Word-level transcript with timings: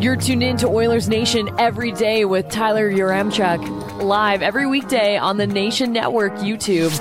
You're 0.00 0.16
tuned 0.16 0.42
in 0.42 0.56
to 0.58 0.68
Oilers 0.68 1.08
Nation 1.08 1.48
every 1.58 1.90
day 1.90 2.24
with 2.24 2.48
Tyler 2.50 2.90
Yaremchuk, 2.90 4.02
live 4.02 4.42
every 4.42 4.66
weekday 4.66 5.16
on 5.16 5.36
the 5.36 5.46
Nation 5.46 5.92
Network 5.92 6.34
YouTube. 6.34 6.92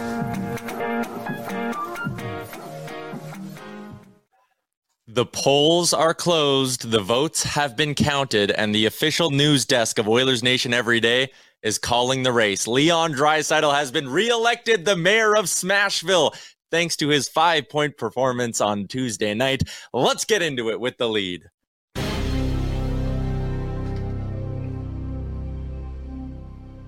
The 5.08 5.26
polls 5.26 5.94
are 5.94 6.14
closed, 6.14 6.92
the 6.92 7.00
votes 7.00 7.44
have 7.44 7.78
been 7.78 7.96
counted, 7.96 8.52
and 8.52 8.74
the 8.74 8.86
official 8.86 9.32
news 9.32 9.66
desk 9.66 9.98
of 10.00 10.08
Oilers 10.08 10.44
Nation 10.44 10.74
every 10.74 11.00
day 11.00 11.32
is 11.64 11.78
calling 11.78 12.24
the 12.24 12.32
race. 12.32 12.68
Leon 12.68 13.14
Draisaitl 13.14 13.74
has 13.74 13.92
been 13.92 14.08
reelected 14.08 14.86
the 14.86 14.96
mayor 14.96 15.36
of 15.36 15.46
Smashville 15.46 16.36
thanks 16.76 16.98
to 16.98 17.08
his 17.08 17.30
five 17.30 17.70
point 17.70 17.96
performance 17.96 18.60
on 18.60 18.86
Tuesday 18.86 19.34
night. 19.34 19.64
Let's 19.94 20.26
get 20.26 20.42
into 20.42 20.70
it 20.72 20.78
with 20.78 20.98
the 20.98 21.08
lead. 21.08 21.46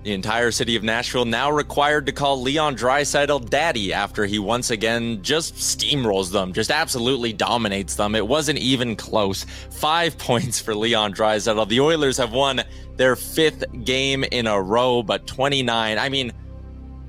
The 0.02 0.12
entire 0.12 0.50
city 0.50 0.76
of 0.76 0.82
Nashville 0.82 1.24
now 1.24 1.50
required 1.50 2.04
to 2.04 2.12
call 2.12 2.42
Leon 2.42 2.76
Draisaitl 2.76 3.48
daddy 3.48 3.94
after 3.94 4.26
he 4.26 4.38
once 4.38 4.70
again 4.70 5.22
just 5.22 5.54
steamrolls 5.54 6.30
them, 6.32 6.52
just 6.52 6.70
absolutely 6.70 7.32
dominates 7.32 7.94
them. 7.94 8.14
It 8.14 8.26
wasn't 8.26 8.58
even 8.58 8.94
close. 8.94 9.44
Five 9.70 10.18
points 10.28 10.60
for 10.60 10.74
Leon 10.74 11.14
Draisaitl. 11.14 11.66
The 11.66 11.80
Oilers 11.80 12.18
have 12.18 12.32
won 12.32 12.62
their 12.96 13.16
fifth 13.16 13.64
game 13.84 14.22
in 14.24 14.46
a 14.46 14.60
row, 14.60 15.02
but 15.02 15.26
29. 15.26 15.98
I 15.98 16.08
mean, 16.10 16.32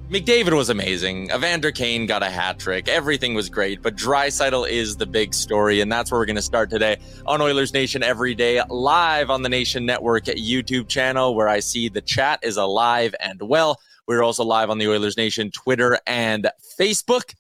McDavid 0.10 0.54
was 0.58 0.72
amazing. 0.72 1.30
Evander 1.30 1.72
Kane 1.72 2.08
got 2.08 2.24
a 2.24 2.32
hat 2.32 2.58
trick. 2.58 2.88
Everything 2.88 3.36
was 3.36 3.48
great, 3.48 3.84
but 3.84 3.96
Draisaitl 3.96 4.68
is 4.68 4.98
the 4.98 5.06
big 5.06 5.36
story, 5.36 5.82
and 5.82 5.92
that's 5.92 6.12
where 6.12 6.20
we're 6.20 6.26
going 6.26 6.36
to 6.36 6.42
start 6.42 6.72
today 6.72 6.98
on 7.28 7.44
Oilers 7.44 7.76
Nation 7.76 8.02
every 8.02 8.34
day, 8.34 8.60
live 8.70 9.30
on 9.30 9.44
the 9.44 9.50
Nation 9.50 9.86
Network 9.86 10.24
YouTube 10.24 10.88
channel, 10.88 11.36
where 11.36 11.48
I 11.48 11.60
see 11.60 11.90
the 11.90 12.02
chat 12.02 12.40
is 12.42 12.58
alive 12.58 13.14
and 13.20 13.40
well. 13.40 13.80
We're 14.08 14.24
also 14.24 14.44
live 14.44 14.72
on 14.72 14.80
the 14.80 14.88
Oilers 14.88 15.16
Nation 15.16 15.52
Twitter 15.52 16.00
and 16.08 16.50
Facebook. 16.80 17.36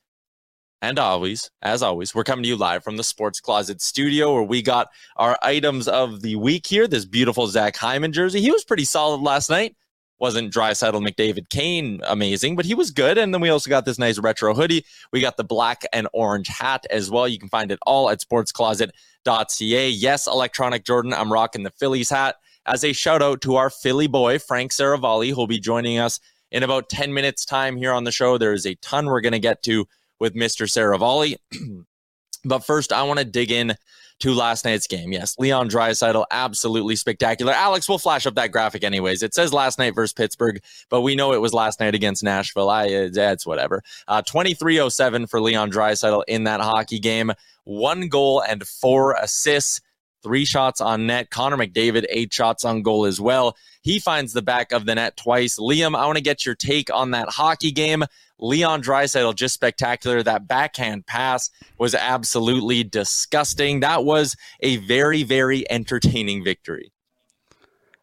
And 0.79 0.99
always, 0.99 1.49
as 1.63 1.81
always, 1.81 2.13
we're 2.13 2.23
coming 2.23 2.43
to 2.43 2.49
you 2.49 2.55
live 2.55 2.83
from 2.83 2.97
the 2.97 3.03
Sports 3.03 3.39
Closet 3.39 3.81
studio 3.81 4.31
where 4.31 4.43
we 4.43 4.61
got 4.61 4.89
our 5.15 5.39
items 5.41 5.87
of 5.87 6.21
the 6.21 6.35
week 6.35 6.67
here. 6.67 6.87
This 6.87 7.05
beautiful 7.05 7.47
Zach 7.47 7.75
Hyman 7.77 8.13
jersey. 8.13 8.41
He 8.41 8.51
was 8.51 8.63
pretty 8.63 8.85
solid 8.85 9.21
last 9.21 9.49
night 9.49 9.75
wasn't 10.19 10.53
Draisaitl 10.53 11.07
McDavid 11.07 11.49
Kane 11.49 12.01
amazing, 12.05 12.55
but 12.55 12.65
he 12.65 12.73
was 12.73 12.91
good. 12.91 13.17
And 13.17 13.33
then 13.33 13.41
we 13.41 13.49
also 13.49 13.69
got 13.69 13.85
this 13.85 13.97
nice 13.97 14.19
retro 14.19 14.53
hoodie. 14.53 14.85
We 15.11 15.21
got 15.21 15.37
the 15.37 15.43
black 15.43 15.83
and 15.93 16.07
orange 16.13 16.47
hat 16.47 16.85
as 16.89 17.09
well. 17.09 17.27
You 17.27 17.39
can 17.39 17.49
find 17.49 17.71
it 17.71 17.79
all 17.85 18.09
at 18.09 18.19
sportscloset.ca. 18.19 19.89
Yes, 19.89 20.27
electronic 20.27 20.85
Jordan, 20.85 21.13
I'm 21.13 21.31
rocking 21.31 21.63
the 21.63 21.71
Phillies 21.71 22.09
hat 22.09 22.35
as 22.65 22.83
a 22.83 22.93
shout 22.93 23.21
out 23.21 23.41
to 23.41 23.55
our 23.55 23.69
Philly 23.69 24.07
boy, 24.07 24.39
Frank 24.39 24.71
Seravalli, 24.71 25.33
who'll 25.33 25.47
be 25.47 25.59
joining 25.59 25.97
us 25.97 26.19
in 26.51 26.63
about 26.63 26.89
10 26.89 27.13
minutes 27.13 27.45
time 27.45 27.77
here 27.77 27.93
on 27.93 28.03
the 28.03 28.11
show. 28.11 28.37
There 28.37 28.53
is 28.53 28.65
a 28.65 28.75
ton 28.75 29.07
we're 29.07 29.21
going 29.21 29.33
to 29.33 29.39
get 29.39 29.63
to 29.63 29.87
with 30.19 30.35
Mr. 30.35 30.67
Seravalli. 30.67 31.35
but 32.45 32.59
first, 32.59 32.91
I 32.91 33.03
want 33.03 33.19
to 33.19 33.25
dig 33.25 33.51
in 33.51 33.75
to 34.19 34.33
last 34.33 34.65
night's 34.65 34.87
game. 34.87 35.11
Yes, 35.11 35.35
Leon 35.39 35.69
Draisaitl, 35.69 36.25
absolutely 36.31 36.95
spectacular. 36.95 37.53
Alex, 37.53 37.87
we'll 37.87 37.97
flash 37.97 38.25
up 38.25 38.35
that 38.35 38.51
graphic 38.51 38.83
anyways. 38.83 39.23
It 39.23 39.33
says 39.33 39.53
last 39.53 39.79
night 39.79 39.95
versus 39.95 40.13
Pittsburgh, 40.13 40.61
but 40.89 41.01
we 41.01 41.15
know 41.15 41.33
it 41.33 41.41
was 41.41 41.53
last 41.53 41.79
night 41.79 41.95
against 41.95 42.23
Nashville. 42.23 42.69
I, 42.69 42.85
it's 42.87 43.45
whatever. 43.45 43.83
Uh, 44.07 44.21
2307 44.21 45.27
for 45.27 45.41
Leon 45.41 45.71
Draisaitl 45.71 46.23
in 46.27 46.43
that 46.45 46.61
hockey 46.61 46.99
game. 46.99 47.31
One 47.63 48.07
goal 48.07 48.41
and 48.41 48.65
four 48.67 49.13
assists 49.13 49.81
three 50.23 50.45
shots 50.45 50.81
on 50.81 51.07
net. 51.07 51.29
Connor 51.29 51.57
McDavid, 51.57 52.05
eight 52.09 52.33
shots 52.33 52.65
on 52.65 52.81
goal 52.81 53.05
as 53.05 53.19
well. 53.19 53.55
He 53.81 53.99
finds 53.99 54.33
the 54.33 54.41
back 54.41 54.71
of 54.71 54.85
the 54.85 54.95
net 54.95 55.17
twice. 55.17 55.57
Liam, 55.57 55.97
I 55.97 56.05
want 56.05 56.17
to 56.17 56.23
get 56.23 56.45
your 56.45 56.55
take 56.55 56.93
on 56.93 57.11
that 57.11 57.29
hockey 57.29 57.71
game. 57.71 58.03
Leon 58.39 58.81
Draisaitl 58.81 59.35
just 59.35 59.53
spectacular. 59.53 60.23
That 60.23 60.47
backhand 60.47 61.05
pass 61.05 61.49
was 61.77 61.93
absolutely 61.93 62.83
disgusting. 62.83 63.81
That 63.81 64.05
was 64.05 64.35
a 64.61 64.77
very, 64.77 65.23
very 65.23 65.69
entertaining 65.69 66.43
victory. 66.43 66.91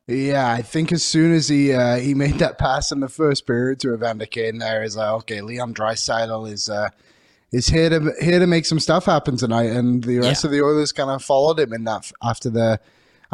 Yeah, 0.06 0.52
I 0.52 0.62
think 0.62 0.92
as 0.92 1.02
soon 1.02 1.32
as 1.32 1.48
he 1.48 1.72
uh, 1.72 1.96
he 1.96 2.14
made 2.14 2.34
that 2.34 2.58
pass 2.58 2.92
in 2.92 3.00
the 3.00 3.08
first 3.08 3.44
period 3.44 3.80
to 3.80 3.92
Evander 3.92 4.26
Kane, 4.26 4.58
there 4.58 4.84
is 4.84 4.96
like, 4.96 5.10
okay, 5.10 5.40
Leon 5.40 5.74
Draisaitl 5.74 6.50
is 6.50 6.68
uh, 6.68 6.90
is 7.50 7.66
here 7.66 7.90
to 7.90 8.12
here 8.20 8.38
to 8.38 8.46
make 8.46 8.66
some 8.66 8.78
stuff 8.78 9.06
happen 9.06 9.36
tonight, 9.36 9.70
and 9.70 10.04
the 10.04 10.18
rest 10.18 10.44
yeah. 10.44 10.48
of 10.48 10.52
the 10.52 10.62
Oilers 10.62 10.92
kind 10.92 11.10
of 11.10 11.24
followed 11.24 11.58
him 11.58 11.72
in 11.72 11.84
that 11.84 12.12
after 12.22 12.50
the 12.50 12.78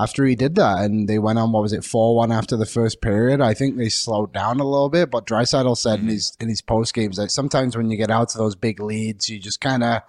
after 0.02 0.24
he 0.24 0.34
did 0.34 0.54
that, 0.56 0.78
and 0.78 1.08
they 1.08 1.18
went 1.18 1.38
on 1.38 1.52
what 1.52 1.62
was 1.62 1.72
it 1.72 1.84
four 1.84 2.16
one 2.16 2.32
after 2.32 2.56
the 2.56 2.66
first 2.66 3.00
period. 3.00 3.40
I 3.40 3.54
think 3.54 3.76
they 3.76 3.88
slowed 3.88 4.32
down 4.32 4.60
a 4.60 4.64
little 4.64 4.88
bit, 4.88 5.10
but 5.10 5.26
Draisaitl 5.26 5.76
said 5.76 5.98
mm-hmm. 5.98 6.08
in 6.08 6.14
his 6.14 6.36
in 6.40 6.48
his 6.48 6.62
post 6.62 6.94
games 6.94 7.16
that 7.16 7.30
sometimes 7.30 7.76
when 7.76 7.90
you 7.90 7.96
get 7.96 8.10
out 8.10 8.30
to 8.30 8.38
those 8.38 8.54
big 8.54 8.80
leads, 8.80 9.28
you 9.28 9.38
just 9.38 9.60
kind 9.60 9.82
of 9.82 10.02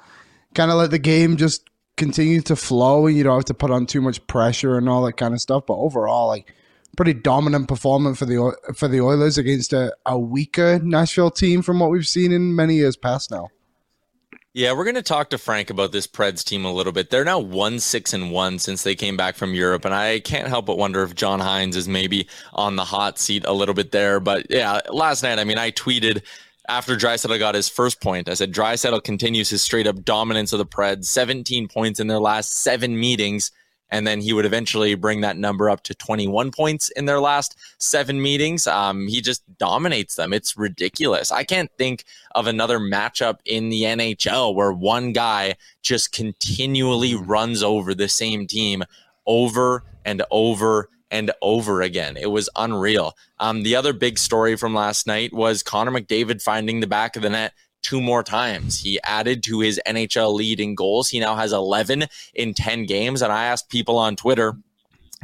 kind 0.54 0.72
of 0.72 0.78
let 0.78 0.92
the 0.92 1.00
game 1.00 1.38
just 1.38 1.70
continue 1.96 2.42
to 2.42 2.56
flow 2.56 3.06
and 3.08 3.16
you 3.16 3.24
don't 3.24 3.36
have 3.36 3.46
to 3.46 3.54
put 3.54 3.72
on 3.72 3.86
too 3.86 4.02
much 4.02 4.26
pressure 4.28 4.78
and 4.78 4.90
all 4.90 5.04
that 5.04 5.14
kind 5.14 5.34
of 5.34 5.42
stuff. 5.42 5.66
But 5.68 5.76
overall, 5.76 6.28
like 6.28 6.54
pretty 6.96 7.14
dominant 7.14 7.68
performance 7.68 8.20
for 8.20 8.26
the 8.26 8.56
for 8.76 8.88
the 8.88 9.02
Oilers 9.02 9.38
against 9.38 9.74
a, 9.74 9.96
a 10.06 10.18
weaker 10.18 10.80
Nashville 10.80 11.32
team 11.32 11.62
from 11.62 11.80
what 11.80 11.90
we've 11.90 12.08
seen 12.08 12.32
in 12.32 12.56
many 12.56 12.76
years 12.76 12.96
past 12.96 13.32
now. 13.32 13.50
Yeah, 14.56 14.74
we're 14.74 14.84
going 14.84 14.94
to 14.96 15.02
talk 15.02 15.32
to 15.32 15.40
Frank 15.40 15.72
about 15.72 15.92
this 15.92 16.06
Preds 16.06 16.44
team 16.44 16.64
a 16.64 16.72
little 16.72 16.94
bit. 16.94 17.10
They're 17.10 17.26
now 17.26 17.40
one 17.40 17.80
six 17.80 18.14
and 18.14 18.32
one 18.32 18.60
since 18.60 18.84
they 18.84 18.94
came 18.94 19.18
back 19.18 19.36
from 19.36 19.56
Europe, 19.56 19.84
and 19.84 19.96
I 19.96 20.20
can't 20.20 20.48
help 20.48 20.68
but 20.68 20.78
wonder 20.78 21.02
if 21.02 21.16
John 21.16 21.40
Hynes 21.40 21.76
is 21.76 21.88
maybe 21.88 22.28
on 22.54 22.76
the 22.76 22.86
hot 22.86 23.18
seat 23.18 23.46
a 23.46 23.54
little 23.54 23.74
bit 23.74 23.92
there. 23.92 24.20
But 24.20 24.46
yeah, 24.52 24.82
last 24.92 25.24
night, 25.24 25.40
I 25.40 25.44
mean, 25.44 25.58
I 25.58 25.72
tweeted 25.72 26.22
after 26.70 26.96
Draisaitl 26.96 27.40
got 27.40 27.56
his 27.56 27.68
first 27.68 28.00
point. 28.00 28.30
I 28.30 28.36
said 28.36 28.54
Draisaitl 28.54 29.04
continues 29.04 29.50
his 29.50 29.64
straight 29.64 29.88
up 29.88 30.06
dominance 30.06 30.54
of 30.54 30.60
the 30.60 30.68
Preds, 30.68 31.06
17 31.06 31.68
points 31.68 32.00
in 32.00 32.06
their 32.06 32.20
last 32.20 32.56
seven 32.56 33.00
meetings 33.00 33.52
and 33.94 34.08
then 34.08 34.20
he 34.20 34.34
would 34.34 34.44
eventually 34.44 34.96
bring 34.96 35.22
that 35.22 35.38
number 35.38 35.70
up 35.70 35.84
to 35.84 35.94
21 35.94 36.50
points 36.50 36.90
in 36.96 37.06
their 37.06 37.20
last 37.20 37.56
seven 37.78 38.20
meetings. 38.20 38.66
Um, 38.66 39.08
he 39.08 39.22
just 39.22 39.44
dominates 39.60 40.16
them. 40.16 40.34
It's 40.34 40.58
ridiculous. 40.58 41.32
I 41.32 41.44
can't 41.44 41.70
think 41.78 42.04
of 42.34 42.48
another 42.48 42.80
matchup 42.80 43.38
in 43.46 43.70
the 43.70 43.84
NHL 43.84 44.56
where 44.56 44.74
one 44.74 45.14
guy 45.14 45.58
just 45.84 46.12
continually 46.12 47.14
runs 47.14 47.62
over 47.62 47.94
the 47.94 48.10
same 48.10 48.48
team 48.48 48.84
over 49.28 49.84
and 50.04 50.24
over 50.32 50.90
and 51.12 51.30
over 51.44 51.84
again. 51.84 52.18
It 52.18 52.32
was 52.32 52.50
unreal. 52.56 53.16
Um, 53.40 53.62
the 53.62 53.76
other 53.76 53.94
big 53.94 54.18
story 54.18 54.56
from 54.56 54.74
last 54.74 55.06
night 55.06 55.32
was 55.34 55.62
Connor 55.62 55.92
McDavid 55.92 56.42
finding 56.42 56.80
the 56.80 56.88
back 56.88 57.16
of 57.16 57.22
the 57.22 57.30
net 57.30 57.54
two 57.84 58.02
more 58.02 58.24
times. 58.24 58.80
He 58.80 59.00
added 59.04 59.44
to 59.44 59.60
his 59.60 59.80
NHL 59.86 60.34
lead 60.34 60.60
in 60.60 60.76
goals. 60.76 61.10
He 61.10 61.20
now 61.20 61.36
has 61.36 61.54
11 61.54 62.06
in 62.34 62.54
10 62.54 62.86
games. 62.86 63.22
And 63.22 63.32
I 63.32 63.46
asked 63.46 63.70
people 63.70 63.98
on 63.98 64.16
Twitter, 64.16 64.56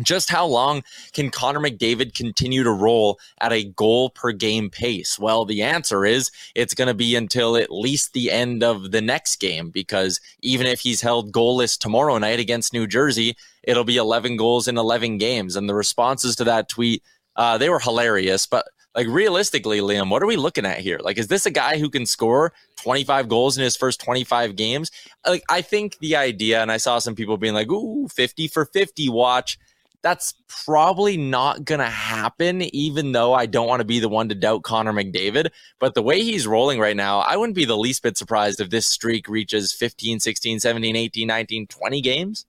just 0.04 0.30
how 0.30 0.46
long 0.46 0.84
can 1.14 1.30
Connor 1.30 1.60
McDavid 1.60 2.14
continue 2.14 2.64
to 2.64 2.72
roll 2.72 3.20
at 3.42 3.52
a 3.52 3.66
goal 3.66 4.10
per 4.10 4.32
game 4.32 4.70
pace? 4.70 5.20
Well, 5.20 5.46
the 5.46 5.62
answer 5.62 6.06
is 6.06 6.32
it's 6.56 6.74
going 6.74 6.88
to 6.88 6.94
be 6.94 7.16
until 7.16 7.58
at 7.58 7.72
least 7.72 8.14
the 8.14 8.32
end 8.32 8.64
of 8.64 8.92
the 8.92 9.02
next 9.02 9.38
game 9.38 9.70
because 9.70 10.20
even 10.42 10.68
if 10.68 10.82
he's 10.82 11.02
held 11.02 11.32
goalless 11.32 11.78
tomorrow 11.78 12.18
night 12.18 12.40
against 12.40 12.74
New 12.74 12.88
Jersey, 12.88 13.36
it'll 13.64 13.84
be 13.84 13.98
11 13.98 14.38
goals 14.38 14.68
in 14.68 14.78
11 14.78 15.18
games. 15.18 15.56
And 15.56 15.68
the 15.68 15.76
responses 15.76 16.36
to 16.38 16.44
that 16.46 16.70
tweet, 16.70 17.04
uh, 17.36 17.58
they 17.58 17.70
were 17.70 17.80
hilarious. 17.80 18.46
But 18.46 18.68
like 19.00 19.08
realistically, 19.08 19.80
Liam, 19.80 20.10
what 20.10 20.22
are 20.22 20.26
we 20.26 20.36
looking 20.36 20.66
at 20.66 20.80
here? 20.80 21.00
Like, 21.02 21.18
is 21.18 21.30
this 21.30 21.46
a 21.46 21.52
guy 21.52 21.80
who 21.80 21.90
can 21.90 22.06
score 22.06 22.52
25 22.82 23.30
goals 23.30 23.58
in 23.58 23.64
his 23.64 23.78
first 23.78 24.02
25 24.02 24.58
games? 24.58 24.92
Like, 25.26 25.42
I 25.48 25.62
think 25.62 25.98
the 26.00 26.18
idea, 26.18 26.62
and 26.62 26.70
I 26.70 26.76
saw 26.76 27.00
some 27.00 27.16
people 27.16 27.38
being 27.38 27.54
like, 27.54 27.72
ooh, 27.72 28.10
50 28.10 28.50
for 28.50 28.66
50 28.66 29.08
watch. 29.08 29.58
That's 30.02 30.34
probably 30.66 31.16
not 31.16 31.64
going 31.64 31.80
to 31.80 31.86
happen, 31.86 32.62
even 32.76 33.14
though 33.14 33.34
I 33.34 33.46
don't 33.46 33.70
want 33.70 33.80
to 33.80 33.86
be 33.86 34.02
the 34.02 34.10
one 34.10 34.28
to 34.28 34.36
doubt 34.36 34.64
Connor 34.64 34.92
McDavid. 34.92 35.50
But 35.80 35.94
the 35.94 36.04
way 36.04 36.22
he's 36.22 36.46
rolling 36.46 36.82
right 36.82 36.98
now, 36.98 37.20
I 37.20 37.38
wouldn't 37.38 37.56
be 37.56 37.64
the 37.64 37.78
least 37.78 38.04
bit 38.04 38.18
surprised 38.18 38.60
if 38.60 38.70
this 38.70 38.86
streak 38.86 39.30
reaches 39.30 39.72
15, 39.72 40.20
16, 40.20 40.60
17, 40.60 40.96
18, 40.98 41.26
19, 41.26 41.68
20 41.68 42.02
games. 42.02 42.46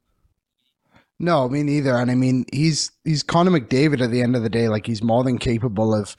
No, 1.20 1.48
me 1.48 1.62
neither. 1.62 1.94
And 1.96 2.10
I 2.10 2.16
mean, 2.16 2.44
he's 2.52 2.90
he's 3.04 3.22
Connor 3.22 3.52
McDavid 3.52 4.00
at 4.00 4.10
the 4.10 4.22
end 4.22 4.34
of 4.34 4.42
the 4.42 4.48
day. 4.48 4.68
Like 4.68 4.86
he's 4.86 5.02
more 5.02 5.22
than 5.22 5.38
capable 5.38 5.94
of 5.94 6.16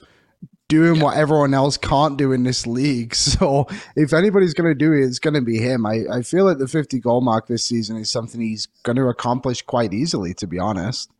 doing 0.72 0.96
yeah. 0.96 1.02
what 1.02 1.18
everyone 1.18 1.52
else 1.52 1.76
can't 1.76 2.16
do 2.16 2.32
in 2.32 2.44
this 2.44 2.66
league. 2.66 3.14
So 3.32 3.66
if 3.96 4.12
anybody's 4.12 4.54
going 4.54 4.70
to 4.70 4.74
do 4.74 4.92
it, 4.92 5.04
it's 5.04 5.18
going 5.18 5.34
to 5.34 5.40
be 5.40 5.58
him. 5.58 5.86
I, 5.86 6.04
I 6.10 6.22
feel 6.22 6.44
like 6.44 6.58
the 6.58 6.68
50 6.68 6.98
goal 7.00 7.20
mark 7.20 7.46
this 7.46 7.64
season 7.64 7.96
is 7.96 8.10
something 8.10 8.40
he's 8.40 8.68
going 8.82 8.96
to 8.96 9.08
accomplish 9.08 9.62
quite 9.62 9.94
easily, 9.94 10.34
to 10.34 10.46
be 10.46 10.58
honest. 10.58 11.10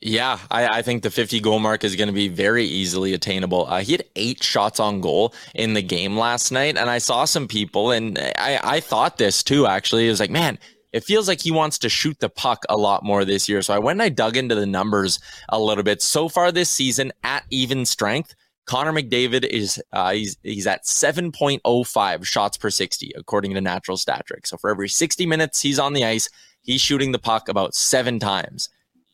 Yeah, 0.00 0.38
I, 0.50 0.78
I, 0.78 0.82
think 0.82 1.02
the 1.02 1.10
50 1.10 1.40
goal 1.40 1.58
mark 1.58 1.84
is 1.84 1.96
going 1.96 2.08
to 2.08 2.14
be 2.14 2.28
very 2.28 2.64
easily 2.64 3.12
attainable. 3.12 3.66
Uh, 3.66 3.80
he 3.80 3.92
had 3.92 4.04
eight 4.16 4.42
shots 4.42 4.80
on 4.80 5.00
goal 5.00 5.34
in 5.54 5.74
the 5.74 5.82
game 5.82 6.16
last 6.16 6.52
night, 6.52 6.76
and 6.76 6.88
I 6.88 6.98
saw 6.98 7.24
some 7.24 7.48
people, 7.48 7.90
and 7.90 8.18
I, 8.18 8.60
I 8.62 8.80
thought 8.80 9.18
this 9.18 9.42
too, 9.42 9.66
actually. 9.66 10.06
It 10.06 10.10
was 10.10 10.20
like, 10.20 10.30
man, 10.30 10.58
it 10.92 11.04
feels 11.04 11.28
like 11.28 11.40
he 11.40 11.50
wants 11.50 11.78
to 11.78 11.88
shoot 11.88 12.18
the 12.18 12.28
puck 12.28 12.64
a 12.68 12.76
lot 12.76 13.04
more 13.04 13.24
this 13.24 13.48
year. 13.48 13.62
So 13.62 13.74
I 13.74 13.78
went 13.78 13.96
and 13.96 14.02
I 14.02 14.08
dug 14.08 14.36
into 14.36 14.54
the 14.54 14.66
numbers 14.66 15.20
a 15.48 15.60
little 15.60 15.84
bit. 15.84 16.02
So 16.02 16.28
far 16.28 16.50
this 16.50 16.70
season, 16.70 17.12
at 17.24 17.44
even 17.50 17.84
strength, 17.84 18.34
Connor 18.66 18.92
McDavid 18.92 19.46
is 19.46 19.82
uh, 19.92 20.12
he's 20.12 20.36
he's 20.42 20.66
at 20.66 20.84
7.05 20.84 22.24
shots 22.24 22.58
per 22.58 22.70
60 22.70 23.12
according 23.16 23.54
to 23.54 23.60
Natural 23.60 23.96
Stat 23.96 24.26
Trick. 24.26 24.46
So 24.46 24.56
for 24.56 24.70
every 24.70 24.88
60 24.88 25.24
minutes 25.24 25.60
he's 25.60 25.78
on 25.78 25.94
the 25.94 26.04
ice, 26.04 26.28
he's 26.60 26.80
shooting 26.80 27.12
the 27.12 27.18
puck 27.18 27.48
about 27.48 27.74
seven 27.74 28.18
times. 28.18 28.68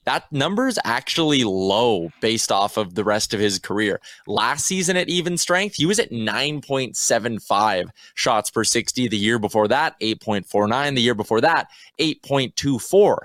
That 0.04 0.30
number 0.30 0.68
is 0.68 0.78
actually 0.84 1.44
low 1.44 2.10
based 2.20 2.52
off 2.52 2.76
of 2.76 2.94
the 2.94 3.04
rest 3.04 3.32
of 3.32 3.40
his 3.40 3.58
career. 3.58 4.00
Last 4.26 4.66
season 4.66 4.96
at 4.96 5.08
even 5.08 5.38
strength, 5.38 5.76
he 5.76 5.86
was 5.86 5.98
at 5.98 6.10
9.75 6.10 7.88
shots 8.14 8.50
per 8.50 8.64
60. 8.64 9.08
The 9.08 9.16
year 9.16 9.38
before 9.38 9.68
that, 9.68 9.98
8.49. 10.00 10.94
The 10.94 11.00
year 11.00 11.14
before 11.14 11.40
that, 11.40 11.68
8.24. 12.00 13.18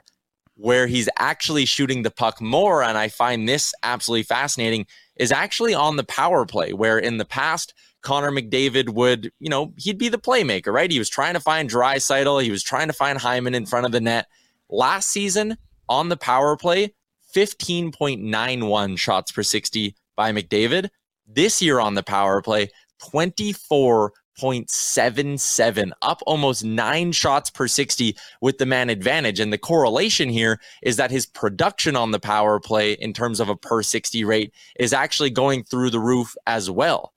Where 0.56 0.88
he's 0.88 1.08
actually 1.18 1.64
shooting 1.64 2.04
the 2.04 2.12
puck 2.12 2.42
more, 2.42 2.84
and 2.84 2.98
I 2.98 3.08
find 3.08 3.48
this 3.48 3.74
absolutely 3.82 4.24
fascinating, 4.24 4.88
is 5.16 5.32
actually 5.32 5.74
on 5.74 5.96
the 5.96 6.04
power 6.04 6.46
play, 6.46 6.74
where 6.74 7.00
in 7.00 7.18
the 7.18 7.24
past, 7.24 7.74
Connor 8.02 8.32
McDavid 8.32 8.90
would, 8.90 9.32
you 9.40 9.50
know, 9.50 9.74
he'd 9.78 9.98
be 9.98 10.10
the 10.10 10.18
playmaker, 10.18 10.74
right? 10.74 10.92
He 10.92 11.00
was 11.00 11.10
trying 11.10 11.34
to 11.34 11.40
find 11.40 11.70
Draisaitl, 11.70 12.44
he 12.44 12.52
was 12.52 12.64
trying 12.64 12.88
to 12.88 12.94
find 12.94 13.18
Hyman 13.18 13.56
in 13.56 13.66
front 13.66 13.86
of 13.86 13.92
the 13.92 14.02
net. 14.02 14.28
Last 14.70 15.10
season, 15.10 15.58
on 15.90 16.10
the 16.10 16.18
power 16.18 16.56
play, 16.56 16.94
15.91 17.36 18.98
shots 18.98 19.32
per 19.32 19.44
60 19.44 19.96
by 20.16 20.32
McDavid. 20.32 20.90
This 21.28 21.62
year 21.62 21.80
on 21.80 21.94
the 21.96 22.04
power 22.04 22.42
play, 22.42 22.70
24.77, 23.02 25.92
up 26.02 26.22
almost 26.26 26.64
nine 26.64 27.12
shots 27.12 27.50
per 27.50 27.68
60 27.68 28.16
with 28.42 28.58
the 28.58 28.66
man 28.66 28.90
advantage. 28.90 29.40
And 29.40 29.54
the 29.54 29.58
correlation 29.58 30.30
here 30.30 30.60
is 30.82 30.98
that 30.98 31.12
his 31.12 31.26
production 31.26 31.96
on 31.96 32.12
the 32.12 32.20
power 32.20 32.60
play 32.60 32.94
in 32.94 33.14
terms 33.14 33.40
of 33.40 33.50
a 33.50 33.56
per 33.56 33.84
60 33.84 34.24
rate 34.24 34.54
is 34.80 34.94
actually 34.94 35.30
going 35.30 35.64
through 35.64 35.92
the 35.92 36.00
roof 36.00 36.36
as 36.48 36.70
well. 36.70 37.14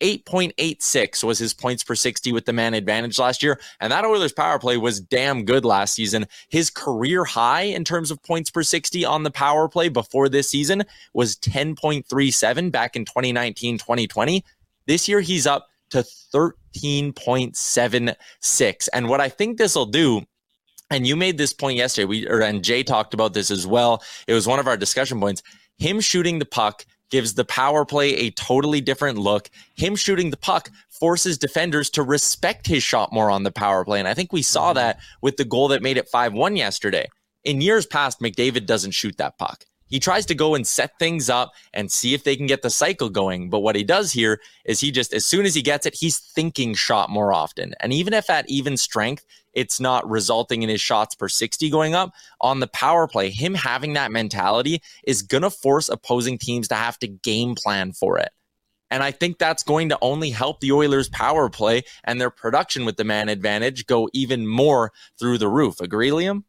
8.86 0.00 1.24
was 1.24 1.38
his 1.38 1.54
points 1.54 1.82
per 1.82 1.94
60 1.94 2.32
with 2.32 2.44
the 2.44 2.52
man 2.52 2.74
advantage 2.74 3.18
last 3.18 3.42
year. 3.42 3.58
And 3.80 3.90
that 3.92 4.04
Oilers 4.04 4.32
power 4.32 4.58
play 4.58 4.76
was 4.76 5.00
damn 5.00 5.44
good 5.44 5.64
last 5.64 5.94
season. 5.94 6.26
His 6.48 6.70
career 6.70 7.24
high 7.24 7.62
in 7.62 7.84
terms 7.84 8.10
of 8.10 8.22
points 8.22 8.50
per 8.50 8.62
60 8.62 9.04
on 9.04 9.22
the 9.22 9.30
power 9.30 9.68
play 9.68 9.88
before 9.88 10.28
this 10.28 10.50
season 10.50 10.84
was 11.14 11.36
10.37 11.36 12.70
back 12.70 12.96
in 12.96 13.04
2019 13.04 13.78
2020. 13.78 14.44
This 14.86 15.08
year, 15.08 15.20
he's 15.20 15.46
up 15.46 15.68
to 15.90 16.04
13.76. 16.34 18.88
And 18.92 19.08
what 19.08 19.20
I 19.20 19.28
think 19.28 19.58
this 19.58 19.74
will 19.74 19.86
do 19.86 20.22
and 20.90 21.06
you 21.06 21.16
made 21.16 21.38
this 21.38 21.52
point 21.52 21.76
yesterday. 21.76 22.04
We 22.04 22.28
or, 22.28 22.42
and 22.42 22.62
Jay 22.62 22.82
talked 22.82 23.14
about 23.14 23.34
this 23.34 23.50
as 23.50 23.66
well. 23.66 24.02
It 24.26 24.34
was 24.34 24.46
one 24.46 24.60
of 24.60 24.68
our 24.68 24.76
discussion 24.76 25.18
points. 25.18 25.42
Him 25.78 26.00
shooting 26.00 26.38
the 26.38 26.46
puck 26.46 26.86
gives 27.10 27.34
the 27.34 27.44
power 27.44 27.84
play 27.84 28.14
a 28.14 28.30
totally 28.32 28.80
different 28.80 29.18
look. 29.18 29.50
Him 29.74 29.96
shooting 29.96 30.30
the 30.30 30.36
puck 30.36 30.70
forces 30.90 31.38
defenders 31.38 31.90
to 31.90 32.02
respect 32.02 32.66
his 32.66 32.82
shot 32.82 33.12
more 33.12 33.30
on 33.30 33.42
the 33.42 33.52
power 33.52 33.84
play. 33.84 33.98
And 33.98 34.08
I 34.08 34.14
think 34.14 34.32
we 34.32 34.42
saw 34.42 34.68
mm-hmm. 34.68 34.76
that 34.76 35.00
with 35.22 35.36
the 35.36 35.44
goal 35.44 35.68
that 35.68 35.82
made 35.82 35.96
it 35.96 36.08
5 36.08 36.32
1 36.32 36.56
yesterday. 36.56 37.06
In 37.44 37.60
years 37.60 37.86
past, 37.86 38.20
McDavid 38.20 38.66
doesn't 38.66 38.90
shoot 38.90 39.16
that 39.18 39.38
puck. 39.38 39.64
He 39.88 40.00
tries 40.00 40.26
to 40.26 40.34
go 40.34 40.54
and 40.54 40.66
set 40.66 40.98
things 40.98 41.30
up 41.30 41.52
and 41.72 41.90
see 41.90 42.14
if 42.14 42.24
they 42.24 42.36
can 42.36 42.46
get 42.46 42.62
the 42.62 42.70
cycle 42.70 43.08
going. 43.08 43.50
But 43.50 43.60
what 43.60 43.76
he 43.76 43.84
does 43.84 44.12
here 44.12 44.40
is 44.64 44.80
he 44.80 44.90
just, 44.90 45.14
as 45.14 45.24
soon 45.24 45.46
as 45.46 45.54
he 45.54 45.62
gets 45.62 45.86
it, 45.86 45.94
he's 45.94 46.18
thinking 46.18 46.74
shot 46.74 47.10
more 47.10 47.32
often. 47.32 47.74
And 47.80 47.92
even 47.92 48.12
if 48.12 48.28
at 48.28 48.48
even 48.48 48.76
strength, 48.76 49.24
it's 49.52 49.80
not 49.80 50.08
resulting 50.08 50.62
in 50.62 50.68
his 50.68 50.80
shots 50.80 51.14
per 51.14 51.28
60 51.28 51.70
going 51.70 51.94
up 51.94 52.12
on 52.40 52.60
the 52.60 52.66
power 52.68 53.06
play. 53.06 53.30
Him 53.30 53.54
having 53.54 53.94
that 53.94 54.12
mentality 54.12 54.82
is 55.04 55.22
going 55.22 55.42
to 55.42 55.50
force 55.50 55.88
opposing 55.88 56.36
teams 56.36 56.68
to 56.68 56.74
have 56.74 56.98
to 56.98 57.08
game 57.08 57.54
plan 57.54 57.92
for 57.92 58.18
it. 58.18 58.30
And 58.90 59.02
I 59.02 59.10
think 59.10 59.38
that's 59.38 59.62
going 59.62 59.88
to 59.88 59.98
only 60.00 60.30
help 60.30 60.60
the 60.60 60.72
Oilers' 60.72 61.08
power 61.08 61.48
play 61.48 61.82
and 62.04 62.20
their 62.20 62.30
production 62.30 62.84
with 62.84 62.96
the 62.96 63.04
man 63.04 63.28
advantage 63.28 63.86
go 63.86 64.08
even 64.12 64.46
more 64.46 64.92
through 65.18 65.38
the 65.38 65.48
roof. 65.48 65.80
Agree, 65.80 66.10
Liam? 66.10 66.44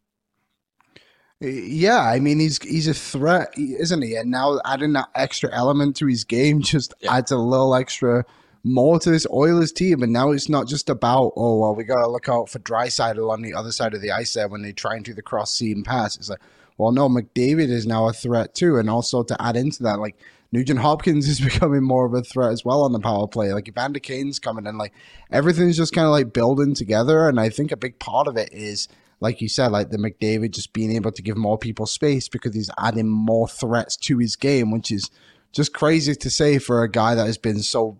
Yeah, 1.39 2.00
I 2.00 2.20
mean 2.20 2.39
he's 2.39 2.62
he's 2.63 2.88
a 2.88 2.94
threat, 2.94 3.53
isn't 3.58 4.01
he? 4.01 4.15
And 4.15 4.32
now 4.32 4.60
adding 4.65 4.94
that 4.94 5.10
extra 5.13 5.53
element 5.53 5.96
to 5.98 6.08
his 6.08 6.24
game 6.24 6.62
just 6.63 6.94
yeah. 7.00 7.15
adds 7.15 7.32
a 7.32 7.38
little 7.38 7.75
extra 7.75 8.25
more 8.63 9.00
to 9.00 9.10
this 9.10 9.27
Oilers 9.32 9.72
team. 9.72 10.03
And 10.03 10.13
now 10.13 10.32
it's 10.32 10.50
not 10.50 10.67
just 10.67 10.89
about, 10.89 11.34
oh, 11.36 11.60
well, 11.60 11.75
we 11.75 11.84
got 11.84 12.01
to 12.01 12.08
look 12.08 12.29
out 12.29 12.50
for 12.50 12.60
Draisaitl 12.60 13.32
on 13.32 13.41
the 13.41 13.53
other 13.53 13.72
side 13.72 13.94
of 13.94 14.01
the 14.01 14.12
ice 14.12 14.34
there 14.34 14.48
when 14.48 14.62
they 14.62 14.74
try 14.74 14.96
and 14.96 15.06
do 15.06 15.13
the 15.13 15.22
cross 15.22 15.53
seam 15.53 15.84
pass. 15.84 16.17
It's 16.17 16.29
like, 16.29 16.41
well, 16.77 16.91
no, 16.91 17.10
McDavid 17.10 17.70
is 17.70 17.88
now 17.88 18.08
a 18.08 18.13
threat 18.13 18.53
too. 18.53 18.77
And 18.77 18.89
also 18.89 19.24
to 19.24 19.41
add 19.41 19.56
into 19.56 19.84
that, 19.84 20.00
like 20.00 20.17
Nugent 20.51 20.79
Hopkins 20.79 21.27
is 21.27 21.39
becoming 21.44 21.84
more 21.84 22.06
of 22.06 22.13
a 22.13 22.22
threat 22.22 22.51
as 22.51 22.63
well 22.63 22.84
on 22.84 22.91
the 22.91 23.00
power 23.00 23.27
play. 23.27 23.53
Like 23.53 23.67
Evander 23.67 24.00
Kane's 24.00 24.39
coming 24.39 24.67
in, 24.67 24.77
like 24.77 24.94
everything's 25.32 25.77
just 25.77 25.94
kind 25.94 26.06
of 26.06 26.12
like 26.12 26.34
building 26.34 26.74
together. 26.74 27.27
And 27.27 27.39
I 27.39 27.50
think 27.50 27.72
a 27.72 27.77
big 27.77 28.00
part 28.00 28.27
of 28.27 28.38
it 28.38 28.50
is, 28.51 28.88
like 29.20 29.42
you 29.42 29.50
said, 29.50 29.72
like 29.72 29.90
the 29.90 29.98
McDavid 29.98 30.52
just 30.52 30.74
being 30.74 30.92
able 30.92 31.12
to 31.12 31.22
give 31.22 31.38
more 31.38 31.58
people 31.58 31.86
space 31.86 32.28
because 32.30 32.54
he's 32.54 32.70
adding 32.78 33.10
more 33.10 33.48
threats 33.48 33.98
to 33.98 34.18
his 34.18 34.36
game, 34.36 34.72
which 34.72 34.92
is 34.92 35.10
just 35.52 35.74
crazy 35.74 36.14
to 36.16 36.30
say 36.30 36.60
for 36.60 36.84
a 36.84 36.92
guy 36.92 37.16
that 37.16 37.26
has 37.26 37.38
been 37.38 37.62
so 37.62 38.00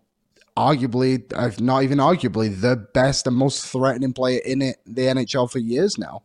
arguably, 0.56 1.24
if 1.48 1.60
not 1.60 1.84
even 1.84 2.00
arguably, 2.00 2.60
the 2.62 2.76
best 2.76 3.28
and 3.28 3.36
most 3.36 3.66
threatening 3.66 4.14
player 4.14 4.40
in 4.46 4.62
it, 4.62 4.78
the 4.86 5.04
NHL 5.04 5.50
for 5.50 5.60
years 5.60 5.98
now. 5.98 6.24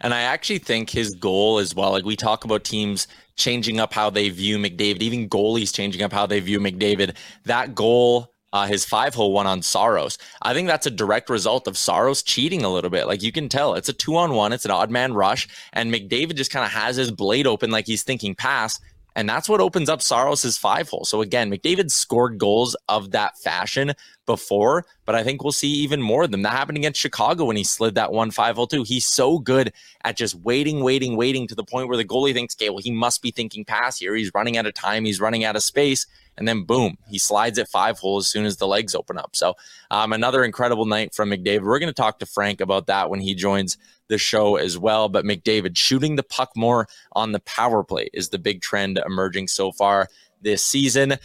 And 0.00 0.12
I 0.12 0.22
actually 0.22 0.58
think 0.58 0.90
his 0.90 1.14
goal 1.14 1.58
as 1.58 1.74
well, 1.74 1.92
like 1.92 2.04
we 2.04 2.16
talk 2.16 2.44
about 2.44 2.64
teams 2.64 3.06
changing 3.36 3.80
up 3.80 3.92
how 3.92 4.10
they 4.10 4.28
view 4.28 4.58
McDavid, 4.58 5.00
even 5.00 5.28
goalies 5.28 5.72
changing 5.74 6.02
up 6.02 6.12
how 6.12 6.26
they 6.26 6.40
view 6.40 6.60
McDavid. 6.60 7.16
That 7.44 7.74
goal, 7.74 8.32
uh, 8.52 8.66
his 8.66 8.84
five 8.84 9.14
hole 9.14 9.32
one 9.32 9.46
on 9.46 9.62
Saros. 9.62 10.18
I 10.42 10.54
think 10.54 10.68
that's 10.68 10.86
a 10.86 10.90
direct 10.90 11.30
result 11.30 11.66
of 11.66 11.76
Saros 11.76 12.22
cheating 12.22 12.62
a 12.62 12.72
little 12.72 12.90
bit. 12.90 13.06
Like 13.06 13.22
you 13.22 13.32
can 13.32 13.48
tell, 13.48 13.74
it's 13.74 13.88
a 13.88 13.92
two 13.92 14.16
on 14.16 14.34
one, 14.34 14.52
it's 14.52 14.64
an 14.64 14.70
odd 14.70 14.90
man 14.90 15.14
rush, 15.14 15.48
and 15.72 15.92
McDavid 15.92 16.36
just 16.36 16.50
kind 16.50 16.64
of 16.64 16.72
has 16.72 16.96
his 16.96 17.10
blade 17.10 17.46
open 17.46 17.70
like 17.70 17.86
he's 17.86 18.02
thinking 18.02 18.34
pass. 18.34 18.78
And 19.14 19.28
that's 19.28 19.46
what 19.46 19.60
opens 19.60 19.90
up 19.90 20.00
Saros's 20.00 20.56
five 20.56 20.88
hole. 20.88 21.04
So 21.04 21.20
again, 21.20 21.50
McDavid 21.50 21.90
scored 21.90 22.38
goals 22.38 22.74
of 22.88 23.10
that 23.10 23.36
fashion 23.38 23.92
before, 24.24 24.86
but 25.04 25.14
I 25.14 25.22
think 25.22 25.42
we'll 25.42 25.52
see 25.52 25.68
even 25.68 26.00
more 26.00 26.22
of 26.22 26.30
them. 26.30 26.40
That 26.42 26.52
happened 26.52 26.78
against 26.78 26.98
Chicago 26.98 27.44
when 27.44 27.56
he 27.56 27.64
slid 27.64 27.94
that 27.96 28.12
one 28.12 28.30
five 28.30 28.56
hole 28.56 28.66
too. 28.66 28.84
He's 28.84 29.06
so 29.06 29.38
good 29.38 29.72
at 30.04 30.16
just 30.16 30.34
waiting, 30.36 30.82
waiting, 30.82 31.16
waiting 31.16 31.46
to 31.48 31.54
the 31.54 31.64
point 31.64 31.88
where 31.88 31.98
the 31.98 32.06
goalie 32.06 32.32
thinks, 32.32 32.56
okay, 32.56 32.70
well, 32.70 32.78
he 32.78 32.90
must 32.90 33.20
be 33.20 33.30
thinking 33.30 33.66
pass 33.66 33.98
here. 33.98 34.14
He's 34.14 34.32
running 34.34 34.56
out 34.56 34.64
of 34.64 34.72
time. 34.72 35.04
He's 35.04 35.20
running 35.20 35.44
out 35.44 35.56
of 35.56 35.62
space. 35.62 36.06
And 36.38 36.48
then 36.48 36.64
boom, 36.64 36.96
he 37.08 37.18
slides 37.18 37.58
at 37.58 37.68
five 37.68 37.98
holes 37.98 38.26
as 38.26 38.30
soon 38.30 38.46
as 38.46 38.56
the 38.56 38.66
legs 38.66 38.94
open 38.94 39.18
up. 39.18 39.36
So 39.36 39.54
um, 39.90 40.12
another 40.12 40.44
incredible 40.44 40.86
night 40.86 41.14
from 41.14 41.30
McDavid. 41.30 41.62
We're 41.62 41.78
going 41.78 41.88
to 41.88 41.92
talk 41.92 42.18
to 42.20 42.26
Frank 42.26 42.60
about 42.60 42.86
that 42.86 43.10
when 43.10 43.20
he 43.20 43.34
joins 43.34 43.76
the 44.08 44.18
show 44.18 44.56
as 44.56 44.78
well. 44.78 45.08
But 45.08 45.24
McDavid 45.24 45.76
shooting 45.76 46.16
the 46.16 46.22
puck 46.22 46.50
more 46.56 46.88
on 47.12 47.32
the 47.32 47.40
power 47.40 47.84
play 47.84 48.08
is 48.12 48.30
the 48.30 48.38
big 48.38 48.62
trend 48.62 48.98
emerging 49.04 49.48
so 49.48 49.72
far 49.72 50.08
this 50.40 50.64
season. 50.64 51.16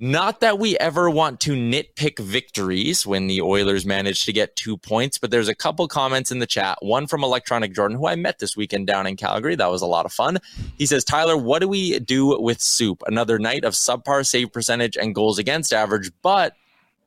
Not 0.00 0.42
that 0.42 0.60
we 0.60 0.78
ever 0.78 1.10
want 1.10 1.40
to 1.40 1.54
nitpick 1.54 2.20
victories 2.20 3.04
when 3.04 3.26
the 3.26 3.40
Oilers 3.42 3.84
manage 3.84 4.26
to 4.26 4.32
get 4.32 4.54
two 4.54 4.76
points, 4.76 5.18
but 5.18 5.32
there's 5.32 5.48
a 5.48 5.56
couple 5.56 5.88
comments 5.88 6.30
in 6.30 6.38
the 6.38 6.46
chat. 6.46 6.78
One 6.82 7.08
from 7.08 7.24
Electronic 7.24 7.74
Jordan, 7.74 7.96
who 7.96 8.06
I 8.06 8.14
met 8.14 8.38
this 8.38 8.56
weekend 8.56 8.86
down 8.86 9.08
in 9.08 9.16
Calgary. 9.16 9.56
That 9.56 9.72
was 9.72 9.82
a 9.82 9.86
lot 9.86 10.06
of 10.06 10.12
fun. 10.12 10.38
He 10.76 10.86
says, 10.86 11.02
Tyler, 11.02 11.36
what 11.36 11.62
do 11.62 11.68
we 11.68 11.98
do 11.98 12.40
with 12.40 12.60
Soup? 12.60 13.02
Another 13.08 13.40
night 13.40 13.64
of 13.64 13.72
subpar 13.72 14.24
save 14.24 14.52
percentage 14.52 14.96
and 14.96 15.16
goals 15.16 15.36
against 15.36 15.72
average, 15.72 16.12
but 16.22 16.54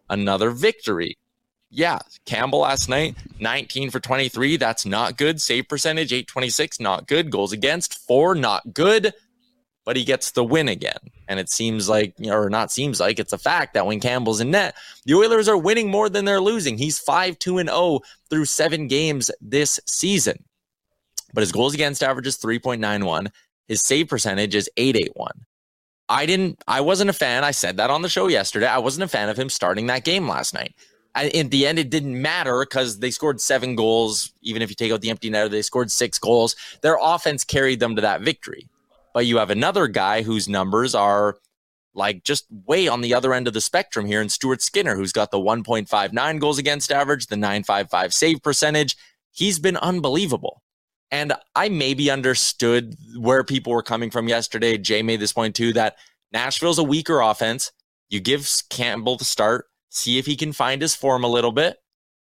another 0.10 0.50
victory. 0.50 1.17
Yeah, 1.69 2.00
Campbell 2.25 2.60
last 2.60 2.89
night, 2.89 3.15
19 3.39 3.91
for 3.91 4.01
23. 4.01 4.57
That's 4.57 4.86
not 4.86 5.17
good. 5.17 5.39
Save 5.39 5.69
percentage, 5.69 6.12
826, 6.12 6.81
not 6.81 7.07
good. 7.07 7.31
Goals 7.31 7.53
against, 7.53 8.05
four, 8.05 8.36
not 8.36 8.74
good 8.74 9.13
but 9.86 9.96
he 9.96 10.04
gets 10.04 10.32
the 10.32 10.44
win 10.44 10.68
again. 10.68 10.98
And 11.28 11.40
it 11.40 11.50
seems 11.50 11.90
like, 11.90 12.14
or 12.24 12.50
not 12.50 12.72
seems 12.72 13.00
like, 13.00 13.20
it's 13.20 13.34
a 13.34 13.38
fact 13.38 13.74
that 13.74 13.86
when 13.86 14.00
Campbell's 14.00 14.42
in 14.42 14.52
net, 14.52 14.76
the 15.06 15.16
Oilers 15.16 15.48
are 15.48 15.58
winning 15.58 15.90
more 15.90 16.10
than 16.10 16.26
they're 16.26 16.42
losing. 16.42 16.78
He's 16.78 17.00
5 17.00 17.40
2 17.40 17.58
and 17.58 17.70
0 17.70 18.02
through 18.30 18.46
seven 18.46 18.88
games 18.88 19.32
this 19.42 19.80
season. 19.86 20.44
But 21.34 21.42
his 21.42 21.52
goals 21.52 21.74
against 21.74 22.04
average 22.04 22.28
is 22.28 22.38
3.91. 22.38 23.32
His 23.68 23.82
save 23.82 24.10
percentage 24.10 24.54
is 24.54 24.70
881. 24.78 25.32
I 26.10 26.26
didn't, 26.26 26.62
I 26.68 26.82
wasn't 26.82 27.10
a 27.10 27.14
fan. 27.14 27.46
I 27.46 27.52
said 27.52 27.78
that 27.78 27.90
on 27.90 28.02
the 28.02 28.10
show 28.10 28.28
yesterday. 28.28 28.68
I 28.68 28.80
wasn't 28.80 29.06
a 29.06 29.08
fan 29.08 29.30
of 29.30 29.40
him 29.40 29.50
starting 29.50 29.88
that 29.88 30.04
game 30.04 30.28
last 30.28 30.54
night. 30.54 30.76
in 31.34 31.48
the 31.50 31.66
end, 31.66 31.80
it 31.80 31.90
didn't 31.90 32.22
matter 32.22 32.60
because 32.60 33.00
they 33.00 33.12
scored 33.12 33.40
seven 33.40 33.76
goals. 33.76 34.34
Even 34.42 34.62
if 34.62 34.70
you 34.70 34.76
take 34.76 34.92
out 34.92 35.00
the 35.00 35.10
empty 35.10 35.30
netter, 35.30 35.50
they 35.50 35.62
scored 35.62 35.90
six 35.90 36.20
goals. 36.20 36.58
Their 36.82 36.98
offense 37.02 37.46
carried 37.46 37.80
them 37.80 37.96
to 37.96 38.02
that 38.02 38.22
victory. 38.22 38.68
But 39.13 39.25
you 39.25 39.38
have 39.38 39.50
another 39.50 39.88
guy 39.88 40.22
whose 40.22 40.48
numbers 40.48 40.96
are 40.96 41.38
like 41.94 42.24
just 42.24 42.46
way 42.50 42.88
on 42.88 43.01
the 43.01 43.13
other 43.13 43.34
end 43.34 43.48
of 43.48 43.53
the 43.53 43.62
spectrum 43.62 44.06
here 44.06 44.22
in 44.22 44.30
Stuart 44.30 44.62
Skinner, 44.62 44.96
who's 44.96 45.12
got 45.12 45.32
the 45.32 45.39
1.59 45.39 46.39
goals 46.39 46.58
against 46.58 46.91
average, 46.91 47.27
the 47.27 47.36
955 47.36 48.13
save 48.13 48.41
percentage. 48.41 48.96
He's 49.32 49.60
been 49.60 49.77
unbelievable. 49.77 50.62
And 51.12 51.34
I 51.56 51.68
maybe 51.68 52.10
understood 52.10 52.96
where 53.18 53.44
people 53.44 53.74
were 53.74 53.84
coming 53.84 54.10
from 54.10 54.30
yesterday. 54.30 54.77
Jay 54.77 55.01
made 55.01 55.20
this 55.20 55.34
point 55.34 55.56
too 55.56 55.74
that 55.74 55.98
Nashville's 56.32 56.80
a 56.80 56.84
weaker 56.84 57.20
offense. 57.20 57.72
You 58.10 58.22
give 58.22 58.50
Campbell 58.70 59.18
to 59.18 59.25
start, 59.25 59.65
see 59.89 60.18
if 60.18 60.25
he 60.25 60.38
can 60.38 60.53
find 60.53 60.82
his 60.82 60.96
form 60.96 61.24
a 61.24 61.30
little 61.30 61.51
bit. 61.51 61.77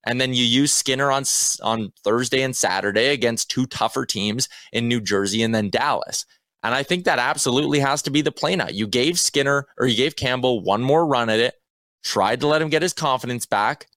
And 0.05 0.19
then 0.19 0.33
you 0.33 0.43
use 0.43 0.73
Skinner 0.73 1.11
on 1.11 1.23
on 1.61 1.91
Thursday 2.03 2.41
and 2.41 2.55
Saturday 2.55 3.09
against 3.09 3.51
two 3.51 3.67
tougher 3.67 4.05
teams 4.05 4.49
in 4.71 4.87
New 4.87 5.01
Jersey 5.01 5.43
and 5.43 5.53
then 5.53 5.69
Dallas. 5.69 6.25
And 6.63 6.75
I 6.75 6.83
think 6.83 7.05
that 7.05 7.19
absolutely 7.19 7.79
has 7.79 8.01
to 8.03 8.11
be 8.11 8.21
the 8.21 8.31
play 8.31 8.55
now. 8.55 8.67
You 8.67 8.87
gave 8.87 9.19
Skinner 9.19 9.67
or 9.77 9.87
you 9.87 9.95
gave 9.95 10.15
Campbell 10.15 10.61
one 10.61 10.81
more 10.81 11.05
run 11.05 11.29
at 11.29 11.39
it, 11.39 11.55
tried 12.03 12.41
to 12.41 12.47
let 12.47 12.61
him 12.61 12.69
get 12.69 12.81
his 12.81 12.93
confidence 12.93 13.45
back. 13.45 13.87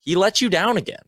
He 0.00 0.14
let 0.14 0.40
you 0.40 0.48
down 0.48 0.76
again. 0.76 1.02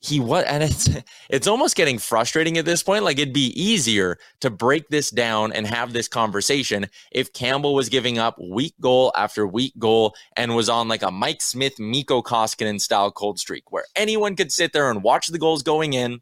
He 0.00 0.20
what 0.20 0.46
and 0.46 0.62
it's 0.62 0.88
it's 1.30 1.48
almost 1.48 1.74
getting 1.74 1.98
frustrating 1.98 2.58
at 2.58 2.64
this 2.64 2.82
point. 2.82 3.02
Like 3.02 3.18
it'd 3.18 3.34
be 3.34 3.50
easier 3.60 4.18
to 4.40 4.50
break 4.50 4.88
this 4.88 5.10
down 5.10 5.52
and 5.52 5.66
have 5.66 5.92
this 5.92 6.06
conversation 6.06 6.86
if 7.10 7.32
Campbell 7.32 7.74
was 7.74 7.88
giving 7.88 8.18
up 8.18 8.36
weak 8.38 8.74
goal 8.80 9.10
after 9.16 9.46
weak 9.46 9.72
goal 9.78 10.14
and 10.36 10.54
was 10.54 10.68
on 10.68 10.86
like 10.86 11.02
a 11.02 11.10
Mike 11.10 11.42
Smith, 11.42 11.80
Mikko 11.80 12.22
Koskinen 12.22 12.80
style 12.80 13.10
cold 13.10 13.38
streak 13.40 13.72
where 13.72 13.86
anyone 13.96 14.36
could 14.36 14.52
sit 14.52 14.72
there 14.72 14.90
and 14.90 15.02
watch 15.02 15.28
the 15.28 15.38
goals 15.38 15.62
going 15.62 15.94
in 15.94 16.20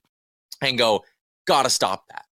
and 0.63 0.79
go, 0.79 1.05
gotta 1.47 1.69
stop 1.69 2.05
that 2.09 2.26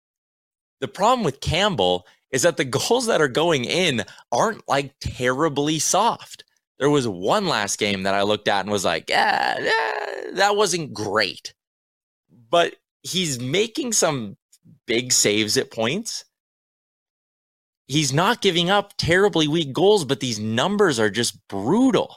the 0.82 0.88
problem 0.88 1.24
with 1.24 1.40
Campbell 1.40 2.06
is 2.30 2.42
that 2.42 2.58
the 2.58 2.64
goals 2.66 3.06
that 3.06 3.22
are 3.22 3.28
going 3.28 3.64
in 3.64 4.04
aren't 4.30 4.68
like 4.68 4.92
terribly 5.00 5.78
soft. 5.78 6.44
There 6.78 6.90
was 6.90 7.06
one 7.06 7.46
last 7.46 7.78
game 7.78 8.02
that 8.02 8.14
I 8.14 8.22
looked 8.22 8.48
at 8.48 8.60
and 8.60 8.70
was 8.70 8.84
like, 8.84 9.08
yeah, 9.08 9.58
yeah 9.60 10.32
that 10.34 10.56
wasn't 10.56 10.92
great. 10.92 11.54
But 12.50 12.74
he's 13.02 13.40
making 13.40 13.92
some 13.92 14.36
big 14.86 15.12
saves 15.12 15.56
at 15.56 15.70
points. 15.70 16.24
He's 17.86 18.12
not 18.12 18.42
giving 18.42 18.68
up 18.68 18.94
terribly 18.98 19.46
weak 19.46 19.72
goals, 19.72 20.04
but 20.04 20.20
these 20.20 20.40
numbers 20.40 20.98
are 20.98 21.10
just 21.10 21.46
brutal. 21.46 22.16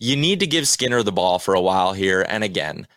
You 0.00 0.16
need 0.16 0.40
to 0.40 0.46
give 0.46 0.66
Skinner 0.66 1.02
the 1.02 1.12
ball 1.12 1.38
for 1.38 1.54
a 1.54 1.60
while 1.60 1.92
here. 1.92 2.24
And 2.28 2.42
again, 2.42 2.88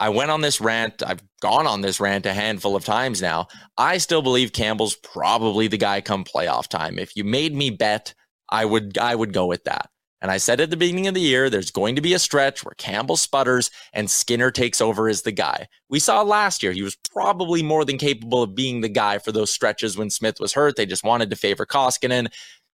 I 0.00 0.10
went 0.10 0.30
on 0.30 0.40
this 0.40 0.60
rant. 0.60 1.02
I've 1.04 1.22
gone 1.40 1.66
on 1.66 1.80
this 1.80 2.00
rant 2.00 2.26
a 2.26 2.32
handful 2.32 2.76
of 2.76 2.84
times 2.84 3.20
now. 3.20 3.48
I 3.76 3.98
still 3.98 4.22
believe 4.22 4.52
Campbell's 4.52 4.96
probably 4.96 5.66
the 5.66 5.76
guy 5.76 6.00
come 6.00 6.24
playoff 6.24 6.68
time. 6.68 6.98
If 6.98 7.16
you 7.16 7.24
made 7.24 7.54
me 7.54 7.70
bet, 7.70 8.14
I 8.48 8.64
would 8.64 8.96
I 8.98 9.14
would 9.14 9.32
go 9.32 9.46
with 9.46 9.64
that. 9.64 9.90
And 10.20 10.30
I 10.32 10.38
said 10.38 10.60
at 10.60 10.70
the 10.70 10.76
beginning 10.76 11.06
of 11.06 11.14
the 11.14 11.20
year, 11.20 11.48
there's 11.48 11.70
going 11.70 11.94
to 11.94 12.02
be 12.02 12.12
a 12.12 12.18
stretch 12.18 12.64
where 12.64 12.74
Campbell 12.76 13.16
sputters 13.16 13.70
and 13.92 14.10
Skinner 14.10 14.50
takes 14.50 14.80
over 14.80 15.08
as 15.08 15.22
the 15.22 15.30
guy. 15.30 15.68
We 15.88 16.00
saw 16.00 16.22
last 16.22 16.62
year 16.62 16.72
he 16.72 16.82
was 16.82 16.96
probably 17.12 17.62
more 17.62 17.84
than 17.84 17.98
capable 17.98 18.42
of 18.42 18.54
being 18.54 18.80
the 18.80 18.88
guy 18.88 19.18
for 19.18 19.30
those 19.30 19.52
stretches 19.52 19.96
when 19.96 20.10
Smith 20.10 20.40
was 20.40 20.54
hurt. 20.54 20.74
They 20.76 20.86
just 20.86 21.04
wanted 21.04 21.30
to 21.30 21.36
favor 21.36 21.64
Koskinen. 21.64 22.28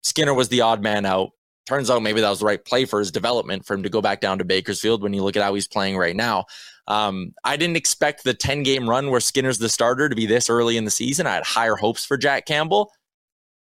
Skinner 0.02 0.34
was 0.34 0.48
the 0.48 0.60
odd 0.60 0.82
man 0.82 1.06
out. 1.06 1.30
Turns 1.66 1.88
out 1.88 2.02
maybe 2.02 2.20
that 2.20 2.28
was 2.28 2.40
the 2.40 2.46
right 2.46 2.64
play 2.64 2.84
for 2.84 2.98
his 2.98 3.12
development 3.12 3.64
for 3.64 3.74
him 3.74 3.84
to 3.84 3.88
go 3.90 4.02
back 4.02 4.20
down 4.20 4.38
to 4.38 4.44
Bakersfield 4.44 5.02
when 5.02 5.14
you 5.14 5.22
look 5.22 5.36
at 5.36 5.42
how 5.42 5.54
he's 5.54 5.68
playing 5.68 5.96
right 5.96 6.16
now. 6.16 6.44
Um, 6.90 7.34
I 7.44 7.56
didn't 7.56 7.76
expect 7.76 8.24
the 8.24 8.34
10 8.34 8.64
game 8.64 8.90
run 8.90 9.10
where 9.10 9.20
Skinner's 9.20 9.58
the 9.58 9.68
starter 9.68 10.08
to 10.08 10.16
be 10.16 10.26
this 10.26 10.50
early 10.50 10.76
in 10.76 10.84
the 10.84 10.90
season. 10.90 11.24
I 11.24 11.34
had 11.34 11.44
higher 11.44 11.76
hopes 11.76 12.04
for 12.04 12.16
Jack 12.16 12.46
Campbell, 12.46 12.92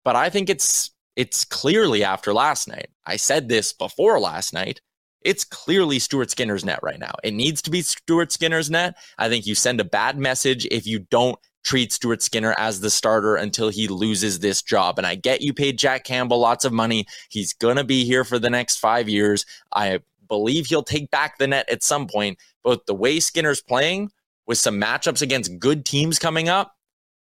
but 0.02 0.16
I 0.16 0.30
think 0.30 0.48
it's 0.48 0.90
it's 1.14 1.44
clearly 1.44 2.02
after 2.02 2.32
last 2.32 2.68
night. 2.68 2.88
I 3.04 3.16
said 3.16 3.48
this 3.48 3.74
before 3.74 4.18
last 4.18 4.54
night. 4.54 4.80
It's 5.20 5.44
clearly 5.44 5.98
Stuart 5.98 6.30
Skinner's 6.30 6.64
net 6.64 6.78
right 6.82 6.98
now. 6.98 7.12
It 7.22 7.34
needs 7.34 7.60
to 7.62 7.70
be 7.70 7.82
Stuart 7.82 8.32
Skinner's 8.32 8.70
net. 8.70 8.96
I 9.18 9.28
think 9.28 9.44
you 9.44 9.54
send 9.54 9.78
a 9.78 9.84
bad 9.84 10.16
message 10.16 10.66
if 10.70 10.86
you 10.86 11.00
don't 11.00 11.38
treat 11.64 11.92
Stuart 11.92 12.22
Skinner 12.22 12.54
as 12.56 12.80
the 12.80 12.88
starter 12.88 13.36
until 13.36 13.68
he 13.68 13.88
loses 13.88 14.38
this 14.38 14.62
job. 14.62 14.96
And 14.96 15.06
I 15.06 15.16
get 15.16 15.42
you 15.42 15.52
paid 15.52 15.76
Jack 15.76 16.04
Campbell 16.04 16.38
lots 16.38 16.64
of 16.64 16.72
money. 16.72 17.04
He's 17.28 17.52
going 17.52 17.76
to 17.76 17.84
be 17.84 18.06
here 18.06 18.24
for 18.24 18.38
the 18.38 18.48
next 18.48 18.78
five 18.78 19.06
years. 19.06 19.44
I 19.74 19.98
believe 20.28 20.66
he'll 20.66 20.82
take 20.82 21.10
back 21.10 21.38
the 21.38 21.46
net 21.46 21.68
at 21.70 21.82
some 21.82 22.06
point. 22.06 22.38
But 22.62 22.86
the 22.86 22.94
way 22.94 23.20
Skinner's 23.20 23.62
playing 23.62 24.10
with 24.46 24.58
some 24.58 24.80
matchups 24.80 25.22
against 25.22 25.58
good 25.58 25.84
teams 25.84 26.18
coming 26.18 26.48
up, 26.48 26.76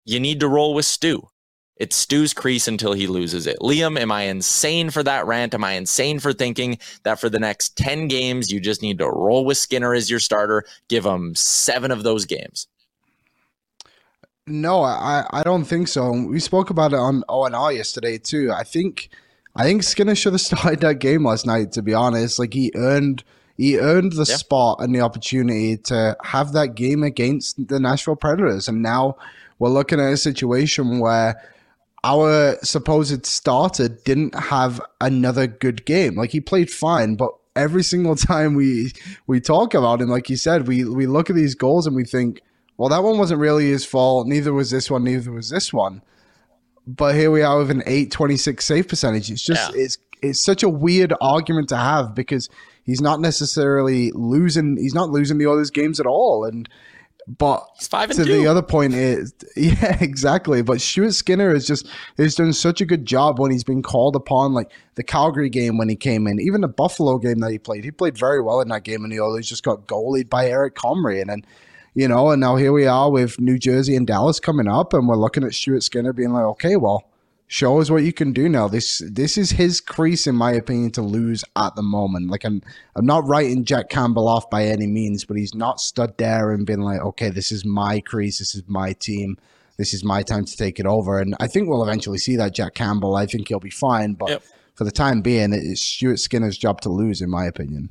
you 0.04 0.20
need 0.20 0.40
to 0.40 0.48
roll 0.48 0.74
with 0.74 0.86
Stu. 0.86 1.28
It's 1.76 1.96
Stu's 1.96 2.34
crease 2.34 2.68
until 2.68 2.92
he 2.92 3.06
loses 3.06 3.46
it. 3.46 3.58
Liam, 3.60 3.98
am 3.98 4.12
I 4.12 4.24
insane 4.24 4.90
for 4.90 5.02
that 5.02 5.26
rant? 5.26 5.54
Am 5.54 5.64
I 5.64 5.72
insane 5.72 6.18
for 6.18 6.34
thinking 6.34 6.78
that 7.04 7.18
for 7.18 7.30
the 7.30 7.38
next 7.38 7.74
10 7.78 8.06
games, 8.06 8.52
you 8.52 8.60
just 8.60 8.82
need 8.82 8.98
to 8.98 9.08
roll 9.08 9.46
with 9.46 9.56
Skinner 9.56 9.94
as 9.94 10.10
your 10.10 10.20
starter? 10.20 10.64
Give 10.88 11.06
him 11.06 11.34
seven 11.34 11.90
of 11.90 12.02
those 12.02 12.26
games. 12.26 12.66
No, 14.46 14.82
I, 14.82 15.24
I 15.30 15.42
don't 15.42 15.64
think 15.64 15.88
so. 15.88 16.10
We 16.12 16.38
spoke 16.38 16.68
about 16.68 16.92
it 16.92 16.98
on 16.98 17.22
ONR 17.30 17.74
yesterday 17.74 18.18
too. 18.18 18.52
I 18.52 18.62
think 18.62 19.08
I 19.56 19.64
think 19.64 19.82
Skinner 19.82 20.14
should 20.14 20.32
have 20.32 20.40
started 20.40 20.80
that 20.80 20.98
game 20.98 21.24
last 21.24 21.46
night. 21.46 21.72
To 21.72 21.82
be 21.82 21.94
honest, 21.94 22.38
like 22.38 22.54
he 22.54 22.72
earned 22.74 23.24
he 23.56 23.78
earned 23.78 24.12
the 24.12 24.26
yeah. 24.28 24.36
spot 24.36 24.78
and 24.80 24.94
the 24.94 25.00
opportunity 25.00 25.76
to 25.76 26.16
have 26.22 26.52
that 26.52 26.74
game 26.74 27.02
against 27.02 27.68
the 27.68 27.78
Nashville 27.78 28.16
Predators, 28.16 28.68
and 28.68 28.82
now 28.82 29.16
we're 29.58 29.68
looking 29.68 30.00
at 30.00 30.12
a 30.12 30.16
situation 30.16 30.98
where 30.98 31.40
our 32.02 32.56
supposed 32.62 33.26
starter 33.26 33.88
didn't 33.88 34.34
have 34.34 34.80
another 35.00 35.46
good 35.46 35.84
game. 35.84 36.16
Like 36.16 36.30
he 36.30 36.40
played 36.40 36.70
fine, 36.70 37.16
but 37.16 37.30
every 37.56 37.82
single 37.82 38.16
time 38.32 38.54
we 38.54 38.92
we 39.26 39.40
talk 39.40 39.74
about 39.74 40.00
him, 40.00 40.08
like 40.08 40.30
you 40.30 40.36
said, 40.36 40.66
we 40.66 40.84
we 40.84 41.06
look 41.06 41.30
at 41.30 41.36
these 41.36 41.54
goals 41.54 41.86
and 41.86 41.94
we 41.94 42.04
think, 42.04 42.40
well, 42.76 42.88
that 42.88 43.02
one 43.02 43.18
wasn't 43.18 43.40
really 43.40 43.68
his 43.68 43.84
fault. 43.84 44.26
Neither 44.26 44.52
was 44.52 44.70
this 44.70 44.90
one. 44.90 45.04
Neither 45.04 45.30
was 45.30 45.50
this 45.50 45.72
one. 45.72 46.02
But 46.96 47.14
here 47.14 47.30
we 47.30 47.42
are 47.42 47.58
with 47.58 47.70
an 47.70 47.82
eight 47.86 48.10
twenty 48.10 48.36
six 48.36 48.64
save 48.64 48.88
percentage. 48.88 49.30
It's 49.30 49.42
just 49.42 49.74
yeah. 49.74 49.82
it's 49.82 49.98
it's 50.22 50.42
such 50.42 50.62
a 50.62 50.68
weird 50.68 51.14
argument 51.20 51.68
to 51.70 51.76
have 51.76 52.14
because 52.14 52.48
he's 52.84 53.00
not 53.00 53.20
necessarily 53.20 54.10
losing. 54.12 54.76
He's 54.76 54.94
not 54.94 55.10
losing 55.10 55.38
the 55.38 55.46
others 55.46 55.70
games 55.70 56.00
at 56.00 56.06
all, 56.06 56.44
and 56.44 56.68
but 57.26 57.64
He's 57.76 57.88
to 57.88 58.24
two. 58.24 58.24
the 58.24 58.46
other 58.46 58.62
point 58.62 58.94
is, 58.94 59.32
yeah, 59.56 59.98
exactly. 60.00 60.62
But 60.62 60.80
Stuart 60.80 61.12
Skinner 61.12 61.52
has 61.52 61.66
just 61.66 61.86
has 62.16 62.34
done 62.34 62.52
such 62.52 62.80
a 62.80 62.86
good 62.86 63.06
job 63.06 63.38
when 63.38 63.50
he's 63.50 63.64
been 63.64 63.82
called 63.82 64.16
upon, 64.16 64.52
like 64.52 64.70
the 64.96 65.02
Calgary 65.02 65.50
game 65.50 65.78
when 65.78 65.88
he 65.88 65.96
came 65.96 66.26
in, 66.26 66.40
even 66.40 66.60
the 66.60 66.68
Buffalo 66.68 67.18
game 67.18 67.38
that 67.40 67.52
he 67.52 67.58
played. 67.58 67.84
He 67.84 67.90
played 67.90 68.18
very 68.18 68.42
well 68.42 68.60
in 68.60 68.68
that 68.68 68.84
game, 68.84 69.04
and 69.04 69.12
the 69.12 69.20
others 69.20 69.48
just 69.48 69.62
got 69.62 69.86
goalied 69.86 70.28
by 70.28 70.46
Eric 70.46 70.74
Comrie, 70.74 71.20
and 71.20 71.30
then 71.30 71.44
you 71.94 72.08
know, 72.08 72.30
and 72.30 72.40
now 72.40 72.56
here 72.56 72.72
we 72.72 72.86
are 72.86 73.10
with 73.10 73.40
New 73.40 73.58
Jersey 73.58 73.96
and 73.96 74.06
Dallas 74.06 74.40
coming 74.40 74.68
up, 74.68 74.94
and 74.94 75.08
we're 75.08 75.16
looking 75.16 75.44
at 75.44 75.54
Stuart 75.54 75.82
Skinner 75.82 76.12
being 76.12 76.32
like, 76.32 76.44
okay, 76.44 76.76
well, 76.76 77.04
show 77.48 77.80
us 77.80 77.90
what 77.90 78.04
you 78.04 78.12
can 78.12 78.32
do 78.32 78.48
now. 78.48 78.68
This 78.68 79.02
this 79.10 79.36
is 79.36 79.50
his 79.50 79.80
crease, 79.80 80.26
in 80.26 80.36
my 80.36 80.52
opinion, 80.52 80.92
to 80.92 81.02
lose 81.02 81.44
at 81.56 81.74
the 81.74 81.82
moment. 81.82 82.30
Like 82.30 82.44
I'm 82.44 82.62
I'm 82.94 83.06
not 83.06 83.26
writing 83.26 83.64
Jack 83.64 83.88
Campbell 83.88 84.28
off 84.28 84.48
by 84.48 84.66
any 84.66 84.86
means, 84.86 85.24
but 85.24 85.36
he's 85.36 85.54
not 85.54 85.80
stood 85.80 86.16
there 86.16 86.52
and 86.52 86.64
been 86.64 86.82
like, 86.82 87.00
okay, 87.00 87.28
this 87.28 87.50
is 87.50 87.64
my 87.64 88.00
crease, 88.00 88.38
this 88.38 88.54
is 88.54 88.62
my 88.68 88.92
team, 88.92 89.36
this 89.76 89.92
is 89.92 90.04
my 90.04 90.22
time 90.22 90.44
to 90.44 90.56
take 90.56 90.78
it 90.78 90.86
over. 90.86 91.18
And 91.18 91.34
I 91.40 91.48
think 91.48 91.68
we'll 91.68 91.82
eventually 91.82 92.18
see 92.18 92.36
that 92.36 92.54
Jack 92.54 92.74
Campbell. 92.74 93.16
I 93.16 93.26
think 93.26 93.48
he'll 93.48 93.58
be 93.58 93.70
fine, 93.70 94.14
but 94.14 94.28
yep. 94.28 94.42
for 94.74 94.84
the 94.84 94.92
time 94.92 95.20
being, 95.20 95.52
it's 95.52 95.82
Stuart 95.82 96.20
Skinner's 96.20 96.56
job 96.56 96.80
to 96.82 96.88
lose, 96.88 97.20
in 97.20 97.30
my 97.30 97.46
opinion 97.46 97.90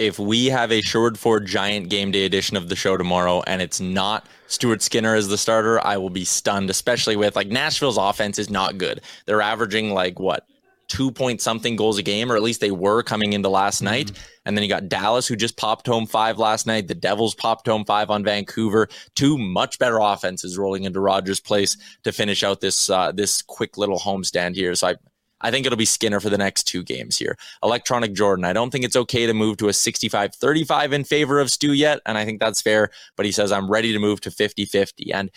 if 0.00 0.18
we 0.18 0.46
have 0.46 0.72
a 0.72 0.80
Sherwood 0.80 1.18
Ford 1.18 1.44
Giant 1.44 1.90
game 1.90 2.10
day 2.10 2.24
edition 2.24 2.56
of 2.56 2.70
the 2.70 2.74
show 2.74 2.96
tomorrow 2.96 3.42
and 3.46 3.60
it's 3.60 3.80
not 3.80 4.26
Stuart 4.46 4.80
Skinner 4.80 5.14
as 5.14 5.28
the 5.28 5.36
starter, 5.36 5.78
I 5.86 5.98
will 5.98 6.08
be 6.08 6.24
stunned, 6.24 6.70
especially 6.70 7.16
with 7.16 7.36
like 7.36 7.48
Nashville's 7.48 7.98
offense 7.98 8.38
is 8.38 8.48
not 8.48 8.78
good. 8.78 9.02
They're 9.26 9.42
averaging 9.42 9.92
like 9.92 10.18
what 10.18 10.46
two 10.88 11.10
point 11.10 11.42
something 11.42 11.76
goals 11.76 11.98
a 11.98 12.02
game, 12.02 12.32
or 12.32 12.36
at 12.36 12.42
least 12.42 12.62
they 12.62 12.70
were 12.70 13.02
coming 13.02 13.34
into 13.34 13.50
last 13.50 13.76
mm-hmm. 13.76 13.92
night. 13.92 14.12
And 14.46 14.56
then 14.56 14.62
you 14.62 14.70
got 14.70 14.88
Dallas, 14.88 15.28
who 15.28 15.36
just 15.36 15.58
popped 15.58 15.86
home 15.86 16.06
five 16.06 16.38
last 16.38 16.66
night. 16.66 16.88
The 16.88 16.94
Devils 16.94 17.34
popped 17.34 17.66
home 17.66 17.84
five 17.84 18.08
on 18.08 18.24
Vancouver. 18.24 18.88
Two 19.14 19.36
much 19.36 19.78
better 19.78 19.98
offenses 19.98 20.56
rolling 20.56 20.84
into 20.84 20.98
Rogers 20.98 21.40
Place 21.40 21.76
to 22.04 22.10
finish 22.10 22.42
out 22.42 22.62
this 22.62 22.88
uh, 22.88 23.12
this 23.12 23.42
quick 23.42 23.76
little 23.76 23.98
homestand 23.98 24.54
here. 24.54 24.74
So 24.74 24.88
I, 24.88 24.94
I 25.40 25.50
think 25.50 25.66
it'll 25.66 25.76
be 25.76 25.84
Skinner 25.84 26.20
for 26.20 26.30
the 26.30 26.38
next 26.38 26.64
two 26.64 26.82
games 26.82 27.16
here. 27.16 27.36
Electronic 27.62 28.12
Jordan, 28.12 28.44
I 28.44 28.52
don't 28.52 28.70
think 28.70 28.84
it's 28.84 28.96
okay 28.96 29.26
to 29.26 29.34
move 29.34 29.56
to 29.58 29.68
a 29.68 29.72
65 29.72 30.34
35 30.34 30.92
in 30.92 31.04
favor 31.04 31.40
of 31.40 31.50
Stu 31.50 31.72
yet. 31.72 32.00
And 32.06 32.18
I 32.18 32.24
think 32.24 32.40
that's 32.40 32.60
fair. 32.60 32.90
But 33.16 33.26
he 33.26 33.32
says, 33.32 33.52
I'm 33.52 33.70
ready 33.70 33.92
to 33.92 33.98
move 33.98 34.20
to 34.22 34.30
50 34.30 34.64
50. 34.64 35.12
And 35.12 35.30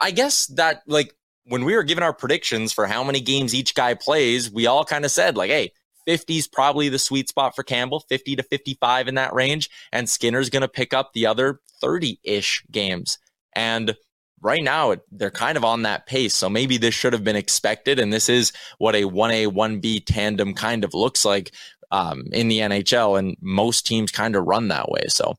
I 0.00 0.10
guess 0.10 0.46
that, 0.48 0.82
like, 0.86 1.14
when 1.44 1.64
we 1.64 1.74
were 1.74 1.82
given 1.82 2.04
our 2.04 2.12
predictions 2.12 2.72
for 2.72 2.86
how 2.86 3.02
many 3.02 3.20
games 3.20 3.54
each 3.54 3.74
guy 3.74 3.94
plays, 3.94 4.50
we 4.50 4.66
all 4.66 4.84
kind 4.84 5.04
of 5.04 5.10
said, 5.10 5.36
like, 5.36 5.50
hey, 5.50 5.72
50 6.06 6.38
is 6.38 6.48
probably 6.48 6.88
the 6.88 6.98
sweet 6.98 7.28
spot 7.28 7.54
for 7.54 7.62
Campbell, 7.62 8.00
50 8.08 8.36
to 8.36 8.42
55 8.42 9.08
in 9.08 9.14
that 9.16 9.34
range. 9.34 9.68
And 9.92 10.08
Skinner's 10.08 10.50
going 10.50 10.62
to 10.62 10.68
pick 10.68 10.94
up 10.94 11.12
the 11.12 11.26
other 11.26 11.60
30 11.80 12.18
ish 12.22 12.64
games. 12.70 13.18
And 13.54 13.96
right 14.42 14.62
now 14.62 14.96
they're 15.12 15.30
kind 15.30 15.56
of 15.56 15.64
on 15.64 15.82
that 15.82 16.06
pace. 16.06 16.34
So 16.34 16.48
maybe 16.48 16.78
this 16.78 16.94
should 16.94 17.12
have 17.12 17.24
been 17.24 17.36
expected. 17.36 17.98
And 17.98 18.12
this 18.12 18.28
is 18.28 18.52
what 18.78 18.94
a 18.94 19.04
1A, 19.04 19.48
1B 19.48 20.04
tandem 20.06 20.54
kind 20.54 20.84
of 20.84 20.94
looks 20.94 21.24
like 21.24 21.52
um, 21.90 22.24
in 22.32 22.48
the 22.48 22.58
NHL. 22.58 23.18
And 23.18 23.36
most 23.40 23.86
teams 23.86 24.10
kind 24.10 24.36
of 24.36 24.46
run 24.46 24.68
that 24.68 24.90
way. 24.90 25.02
So, 25.08 25.36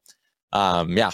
um, 0.53 0.97
yeah. 0.97 1.11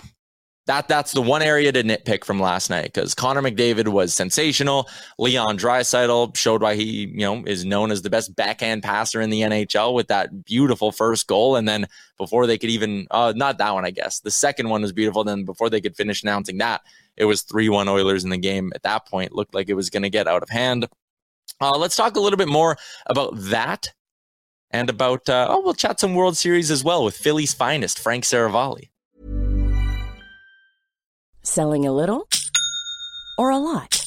That, 0.66 0.90
that's 0.90 1.14
the 1.14 1.22
one 1.22 1.42
area 1.42 1.72
to 1.72 1.82
nitpick 1.82 2.26
from 2.26 2.42
last 2.42 2.70
night 2.70 2.92
because 2.94 3.16
Connor 3.16 3.42
McDavid 3.42 3.88
was 3.88 4.14
sensational. 4.14 4.90
Leon 5.18 5.58
Draisaitl 5.58 6.36
showed 6.36 6.62
why 6.62 6.76
he, 6.76 7.08
you 7.08 7.20
know, 7.20 7.42
is 7.46 7.64
known 7.64 7.90
as 7.90 8.02
the 8.02 8.10
best 8.10 8.36
backhand 8.36 8.84
passer 8.84 9.22
in 9.22 9.30
the 9.30 9.44
NHL 9.44 9.94
with 9.94 10.10
that 10.10 10.44
beautiful 10.44 10.92
first 10.92 11.26
goal. 11.26 11.56
And 11.56 11.70
then 11.70 11.88
before 12.18 12.48
they 12.48 12.58
could 12.58 12.70
even, 12.70 13.08
uh, 13.12 13.32
not 13.34 13.60
that 13.60 13.74
one, 13.74 13.86
I 13.86 13.92
guess, 13.92 14.20
the 14.20 14.30
second 14.30 14.68
one 14.68 14.82
was 14.82 14.92
beautiful. 14.92 15.24
Then 15.24 15.46
before 15.46 15.70
they 15.70 15.80
could 15.80 15.96
finish 15.96 16.22
announcing 16.22 16.58
that, 16.58 16.82
it 17.18 17.26
was 17.26 17.42
3 17.42 17.70
1 17.70 17.88
Oilers 17.88 18.24
in 18.24 18.30
the 18.30 18.38
game. 18.38 18.72
At 18.76 18.84
that 18.84 19.08
point, 19.08 19.34
looked 19.34 19.54
like 19.54 19.70
it 19.70 19.74
was 19.74 19.90
going 19.90 20.04
to 20.04 20.10
get 20.10 20.28
out 20.28 20.44
of 20.44 20.50
hand. 20.50 20.88
Uh, 21.60 21.78
let's 21.78 21.96
talk 21.96 22.16
a 22.16 22.20
little 22.20 22.38
bit 22.38 22.48
more 22.48 22.78
about 23.08 23.32
that 23.36 23.94
and 24.72 24.90
about, 24.90 25.28
uh, 25.30 25.48
oh, 25.50 25.62
we'll 25.62 25.74
chat 25.74 26.00
some 26.00 26.14
World 26.14 26.38
Series 26.38 26.70
as 26.70 26.84
well 26.84 27.04
with 27.04 27.16
Philly's 27.16 27.54
finest, 27.54 28.00
Frank 28.00 28.26
Seravalli. 28.26 28.90
Selling 31.42 31.86
a 31.86 31.94
little 31.94 32.28
or 33.38 33.50
a 33.50 33.58
lot? 33.58 34.07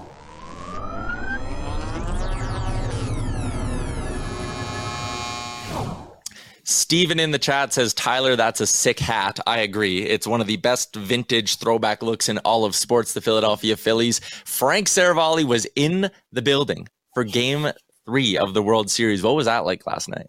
Steven 6.71 7.19
in 7.19 7.31
the 7.31 7.39
chat 7.39 7.73
says, 7.73 7.93
Tyler, 7.93 8.35
that's 8.35 8.61
a 8.61 8.67
sick 8.67 8.99
hat. 8.99 9.39
I 9.45 9.59
agree. 9.59 10.03
It's 10.03 10.25
one 10.25 10.41
of 10.41 10.47
the 10.47 10.57
best 10.57 10.95
vintage 10.95 11.57
throwback 11.57 12.01
looks 12.01 12.29
in 12.29 12.37
all 12.39 12.65
of 12.65 12.75
sports, 12.75 13.13
the 13.13 13.21
Philadelphia 13.21 13.77
Phillies. 13.77 14.19
Frank 14.45 14.87
Seravalli 14.87 15.43
was 15.43 15.67
in 15.75 16.09
the 16.31 16.41
building 16.41 16.87
for 17.13 17.23
game 17.23 17.67
three 18.05 18.37
of 18.37 18.53
the 18.53 18.63
World 18.63 18.89
Series. 18.89 19.21
What 19.21 19.35
was 19.35 19.45
that 19.45 19.65
like 19.65 19.85
last 19.85 20.09
night? 20.09 20.27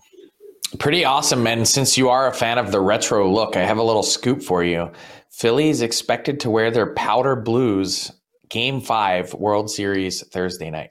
Pretty 0.78 1.05
awesome. 1.05 1.46
And 1.46 1.68
since 1.68 1.98
you 1.98 2.09
are 2.09 2.28
a 2.28 2.35
fan 2.35 2.59
of 2.59 2.72
the 2.72 2.81
retro 2.81 3.31
look, 3.31 3.57
I 3.57 3.64
have 3.64 3.78
a 3.78 3.83
little 3.83 4.02
scoop 4.02 4.42
for 4.42 4.64
you. 4.64 4.90
Phillies 5.31 5.83
expected 5.83 6.40
to 6.40 6.50
wear 6.50 6.70
their 6.70 6.94
powder 6.94 7.37
blues 7.37 8.11
game 8.48 8.81
five 8.81 9.33
World 9.35 9.70
Series 9.70 10.26
Thursday 10.28 10.70
night. 10.70 10.90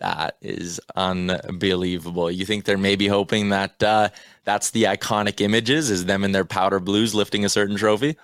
That 0.00 0.38
is 0.40 0.80
unbelievable. 0.96 2.30
You 2.30 2.46
think 2.46 2.64
they're 2.64 2.78
maybe 2.78 3.06
hoping 3.06 3.50
that 3.50 3.82
uh, 3.82 4.08
that's 4.44 4.70
the 4.70 4.84
iconic 4.84 5.40
images 5.42 5.90
is 5.90 6.06
them 6.06 6.24
in 6.24 6.32
their 6.32 6.46
powder 6.46 6.80
blues 6.80 7.14
lifting 7.14 7.44
a 7.44 7.50
certain 7.50 7.76
trophy? 7.76 8.16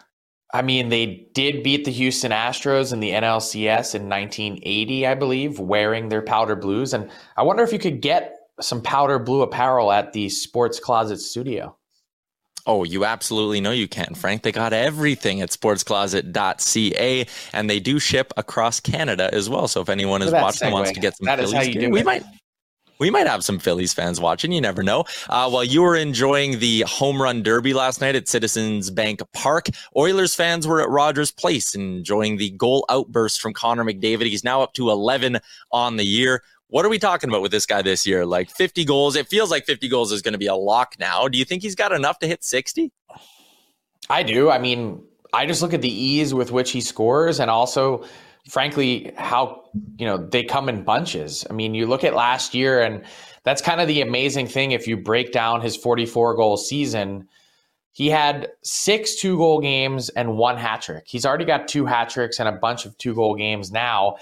I 0.54 0.62
mean, 0.62 0.88
they 0.88 1.28
did 1.34 1.62
beat 1.62 1.84
the 1.84 1.90
Houston 1.90 2.32
Astros 2.32 2.92
in 2.92 3.00
the 3.00 3.10
NLCS 3.10 3.94
in 3.94 4.08
1980, 4.08 5.06
I 5.06 5.14
believe, 5.14 5.58
wearing 5.58 6.08
their 6.08 6.22
powder 6.22 6.56
blues. 6.56 6.94
And 6.94 7.10
I 7.36 7.42
wonder 7.42 7.62
if 7.62 7.72
you 7.72 7.78
could 7.78 8.00
get 8.00 8.36
some 8.60 8.80
powder 8.80 9.18
blue 9.18 9.42
apparel 9.42 9.92
at 9.92 10.14
the 10.14 10.30
Sports 10.30 10.80
Closet 10.80 11.20
studio. 11.20 11.76
Oh, 12.66 12.82
you 12.84 13.04
absolutely 13.04 13.60
know 13.60 13.70
you 13.70 13.86
can, 13.86 14.14
Frank. 14.14 14.42
They 14.42 14.52
got 14.52 14.72
everything 14.72 15.40
at 15.40 15.50
sportscloset.ca 15.50 17.26
and 17.52 17.70
they 17.70 17.80
do 17.80 17.98
ship 17.98 18.32
across 18.36 18.80
Canada 18.80 19.30
as 19.32 19.48
well. 19.48 19.68
So 19.68 19.80
if 19.80 19.88
anyone 19.88 20.20
is 20.22 20.32
watching 20.32 20.72
wants 20.72 20.92
to 20.92 21.00
get 21.00 21.16
some 21.16 21.26
that 21.26 21.38
Phillies, 21.38 21.74
gear, 21.74 21.90
we 21.90 22.02
might 22.02 22.24
we 22.98 23.10
might 23.10 23.26
have 23.26 23.44
some 23.44 23.58
Phillies 23.58 23.92
fans 23.92 24.20
watching. 24.20 24.52
You 24.52 24.60
never 24.60 24.82
know. 24.82 25.04
Uh, 25.28 25.48
while 25.50 25.64
you 25.64 25.82
were 25.82 25.96
enjoying 25.96 26.58
the 26.58 26.80
home 26.82 27.20
run 27.20 27.42
derby 27.42 27.74
last 27.74 28.00
night 28.00 28.16
at 28.16 28.28
Citizens 28.28 28.90
Bank 28.90 29.20
Park, 29.32 29.68
Oilers 29.96 30.34
fans 30.34 30.66
were 30.66 30.80
at 30.80 30.88
Rogers 30.88 31.30
Place 31.30 31.74
enjoying 31.74 32.36
the 32.36 32.50
goal 32.50 32.84
outburst 32.88 33.40
from 33.40 33.52
Connor 33.52 33.84
McDavid. 33.84 34.26
He's 34.26 34.44
now 34.44 34.62
up 34.62 34.72
to 34.74 34.90
11 34.90 35.38
on 35.70 35.96
the 35.96 36.06
year. 36.06 36.42
What 36.68 36.84
are 36.84 36.88
we 36.88 36.98
talking 36.98 37.30
about 37.30 37.42
with 37.42 37.52
this 37.52 37.66
guy 37.66 37.82
this 37.82 38.06
year? 38.06 38.26
Like 38.26 38.50
50 38.50 38.84
goals. 38.84 39.14
It 39.14 39.28
feels 39.28 39.50
like 39.50 39.66
50 39.66 39.88
goals 39.88 40.10
is 40.10 40.22
going 40.22 40.32
to 40.32 40.38
be 40.38 40.48
a 40.48 40.54
lock 40.54 40.96
now. 40.98 41.28
Do 41.28 41.38
you 41.38 41.44
think 41.44 41.62
he's 41.62 41.76
got 41.76 41.92
enough 41.92 42.18
to 42.20 42.26
hit 42.26 42.42
60? 42.42 42.92
I 44.10 44.22
do. 44.22 44.50
I 44.50 44.58
mean, 44.58 45.02
I 45.32 45.46
just 45.46 45.62
look 45.62 45.74
at 45.74 45.82
the 45.82 45.92
ease 45.92 46.34
with 46.34 46.50
which 46.50 46.72
he 46.72 46.80
scores 46.80 47.38
and 47.38 47.50
also 47.50 48.04
frankly 48.48 49.12
how, 49.16 49.64
you 49.98 50.06
know, 50.06 50.16
they 50.16 50.42
come 50.42 50.68
in 50.68 50.82
bunches. 50.82 51.44
I 51.48 51.52
mean, 51.52 51.74
you 51.74 51.86
look 51.86 52.04
at 52.04 52.14
last 52.14 52.54
year 52.54 52.80
and 52.80 53.04
that's 53.44 53.62
kind 53.62 53.80
of 53.80 53.86
the 53.86 54.00
amazing 54.00 54.48
thing 54.48 54.72
if 54.72 54.88
you 54.88 54.96
break 54.96 55.32
down 55.32 55.60
his 55.60 55.76
44 55.76 56.34
goal 56.34 56.56
season. 56.56 57.28
He 57.92 58.10
had 58.10 58.50
six 58.62 59.16
two 59.16 59.36
goal 59.38 59.60
games 59.60 60.08
and 60.10 60.36
one 60.36 60.58
hat 60.58 60.82
trick. 60.82 61.04
He's 61.06 61.24
already 61.24 61.44
got 61.44 61.68
two 61.68 61.86
hat 61.86 62.10
tricks 62.10 62.40
and 62.40 62.48
a 62.48 62.52
bunch 62.52 62.86
of 62.86 62.96
two 62.98 63.14
goal 63.14 63.36
games 63.36 63.70
now. 63.70 64.16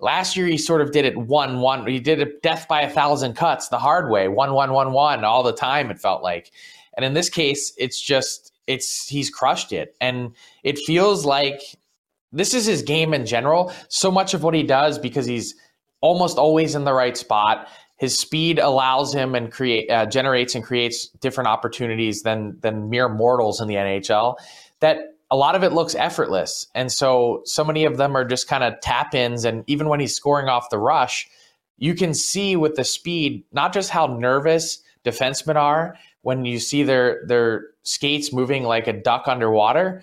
Last 0.00 0.36
year, 0.36 0.46
he 0.46 0.58
sort 0.58 0.80
of 0.80 0.92
did 0.92 1.04
it 1.04 1.16
one 1.16 1.60
one. 1.60 1.86
He 1.86 1.98
did 1.98 2.20
it 2.20 2.42
death 2.42 2.66
by 2.68 2.82
a 2.82 2.90
thousand 2.90 3.34
cuts 3.34 3.68
the 3.68 3.78
hard 3.78 4.10
way, 4.10 4.28
one 4.28 4.54
one 4.54 4.72
one 4.72 4.92
one 4.92 5.24
all 5.24 5.42
the 5.42 5.52
time. 5.52 5.90
It 5.90 6.00
felt 6.00 6.22
like, 6.22 6.52
and 6.96 7.04
in 7.04 7.14
this 7.14 7.28
case, 7.28 7.72
it's 7.76 8.00
just 8.00 8.52
it's 8.68 9.08
he's 9.08 9.28
crushed 9.28 9.72
it, 9.72 9.96
and 10.00 10.34
it 10.62 10.78
feels 10.78 11.24
like 11.24 11.60
this 12.32 12.54
is 12.54 12.66
his 12.66 12.82
game 12.82 13.12
in 13.12 13.26
general. 13.26 13.72
So 13.88 14.10
much 14.10 14.34
of 14.34 14.44
what 14.44 14.54
he 14.54 14.62
does 14.62 14.98
because 14.98 15.26
he's 15.26 15.56
almost 16.00 16.38
always 16.38 16.74
in 16.76 16.84
the 16.84 16.92
right 16.92 17.16
spot. 17.16 17.68
His 17.96 18.16
speed 18.16 18.60
allows 18.60 19.12
him 19.12 19.34
and 19.34 19.50
create 19.50 19.90
uh, 19.90 20.06
generates 20.06 20.54
and 20.54 20.62
creates 20.62 21.08
different 21.20 21.48
opportunities 21.48 22.22
than 22.22 22.56
than 22.60 22.88
mere 22.88 23.08
mortals 23.08 23.60
in 23.60 23.66
the 23.66 23.74
NHL. 23.74 24.36
That 24.78 25.17
a 25.30 25.36
lot 25.36 25.54
of 25.54 25.62
it 25.62 25.72
looks 25.72 25.94
effortless. 25.94 26.66
And 26.74 26.90
so 26.90 27.42
so 27.44 27.64
many 27.64 27.84
of 27.84 27.96
them 27.96 28.16
are 28.16 28.24
just 28.24 28.48
kind 28.48 28.64
of 28.64 28.80
tap 28.80 29.14
ins. 29.14 29.44
And 29.44 29.64
even 29.66 29.88
when 29.88 30.00
he's 30.00 30.14
scoring 30.14 30.48
off 30.48 30.70
the 30.70 30.78
rush, 30.78 31.28
you 31.76 31.94
can 31.94 32.14
see 32.14 32.56
with 32.56 32.76
the 32.76 32.84
speed, 32.84 33.44
not 33.52 33.72
just 33.72 33.90
how 33.90 34.06
nervous 34.06 34.82
defensemen 35.04 35.56
are 35.56 35.96
when 36.22 36.44
you 36.44 36.58
see 36.58 36.82
their 36.82 37.22
their 37.26 37.66
skates 37.82 38.32
moving 38.32 38.64
like 38.64 38.86
a 38.86 38.92
duck 38.92 39.28
underwater, 39.28 40.02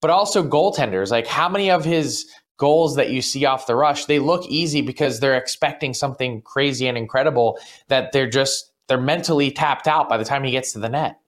but 0.00 0.10
also 0.10 0.46
goaltenders. 0.46 1.10
Like 1.10 1.26
how 1.26 1.48
many 1.48 1.70
of 1.70 1.84
his 1.84 2.26
goals 2.56 2.96
that 2.96 3.10
you 3.10 3.22
see 3.22 3.44
off 3.44 3.66
the 3.66 3.74
rush, 3.74 4.04
they 4.04 4.18
look 4.18 4.46
easy 4.46 4.80
because 4.80 5.20
they're 5.20 5.36
expecting 5.36 5.94
something 5.94 6.42
crazy 6.42 6.86
and 6.86 6.96
incredible 6.96 7.58
that 7.88 8.12
they're 8.12 8.28
just 8.28 8.72
they're 8.88 9.00
mentally 9.00 9.50
tapped 9.50 9.88
out 9.88 10.08
by 10.08 10.16
the 10.16 10.24
time 10.24 10.44
he 10.44 10.50
gets 10.50 10.72
to 10.72 10.78
the 10.78 10.88
net. 10.88 11.18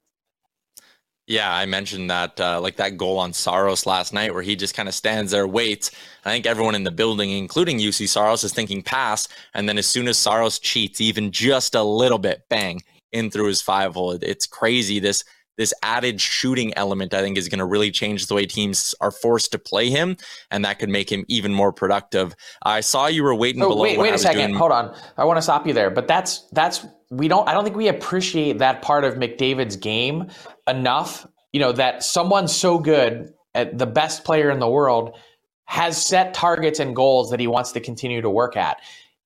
Yeah, 1.27 1.53
I 1.53 1.67
mentioned 1.67 2.09
that, 2.09 2.41
uh, 2.41 2.61
like 2.61 2.77
that 2.77 2.97
goal 2.97 3.19
on 3.19 3.33
Saros 3.33 3.85
last 3.85 4.13
night, 4.13 4.33
where 4.33 4.45
he 4.45 4.55
just 4.55 4.75
kind 4.77 4.89
of 4.89 4.95
stands 4.95 5.33
there, 5.33 5.47
waits. 5.47 5.91
I 6.25 6.31
think 6.31 6.47
everyone 6.47 6.77
in 6.77 6.85
the 6.85 6.93
building, 6.93 7.31
including 7.31 7.79
Juuse 7.79 8.09
Saros, 8.09 8.45
is 8.45 8.53
thinking 8.53 8.81
pass, 8.81 9.27
and 9.53 9.69
then 9.69 9.77
as 9.77 9.87
soon 9.87 10.07
as 10.07 10.19
Saros 10.19 10.61
cheats, 10.61 11.01
even 11.01 11.33
just 11.33 11.75
a 11.75 11.83
little 11.83 12.19
bit, 12.19 12.45
bang, 12.49 12.81
in 13.11 13.31
through 13.31 13.49
his 13.49 13.61
five 13.61 13.95
hole. 13.95 14.13
It's 14.13 14.47
crazy. 14.47 15.01
This 15.01 15.25
this 15.57 15.73
added 15.83 16.21
shooting 16.21 16.77
element, 16.77 17.15
I 17.15 17.23
think, 17.23 17.39
is 17.39 17.49
going 17.49 17.59
to 17.59 17.65
really 17.65 17.91
change 17.91 18.27
the 18.27 18.35
way 18.35 18.47
teams 18.47 18.95
are 19.01 19.11
forced 19.11 19.53
to 19.53 19.59
play 19.59 19.91
him, 19.91 20.17
and 20.51 20.65
that 20.65 20.79
could 20.79 20.89
make 20.89 21.11
him 21.11 21.25
even 21.29 21.53
more 21.53 21.73
productive. 21.73 22.35
I 22.63 22.81
saw 22.81 23.07
you 23.07 23.23
were 23.23 23.35
waiting 23.35 23.63
oh, 23.63 23.69
below. 23.69 23.83
Wait, 23.83 23.99
wait 23.99 24.15
a 24.15 24.19
second. 24.19 24.49
Doing... 24.49 24.55
Hold 24.55 24.73
on. 24.73 24.95
I 25.17 25.25
want 25.25 25.39
to 25.39 25.43
stop 25.43 25.67
you 25.67 25.73
there, 25.73 25.91
but 25.91 26.07
that's 26.07 26.47
that's 26.53 26.87
we 27.11 27.29
don't. 27.29 27.49
I 27.49 27.53
don't 27.53 27.65
think 27.65 27.77
we 27.77 27.89
appreciate 27.89 28.59
that 28.59 28.83
part 28.83 29.05
of 29.05 29.15
McDavid's 29.15 29.77
game 29.77 30.29
enough, 30.67 31.27
you 31.53 31.61
know, 31.61 31.73
that 31.73 32.03
someone 32.03 32.49
so 32.49 32.79
good 32.79 33.33
at 33.55 33.79
the 33.79 33.87
best 33.87 34.25
player 34.25 34.51
in 34.51 34.59
the 34.59 34.69
world 34.69 35.17
has 35.65 36.05
set 36.05 36.33
targets 36.35 36.79
and 36.79 36.95
goals 36.95 37.31
that 37.31 37.41
he 37.41 37.47
wants 37.47 37.73
to 37.73 37.81
continue 37.81 38.21
to 38.21 38.31
work 38.31 38.57
at. 38.57 38.79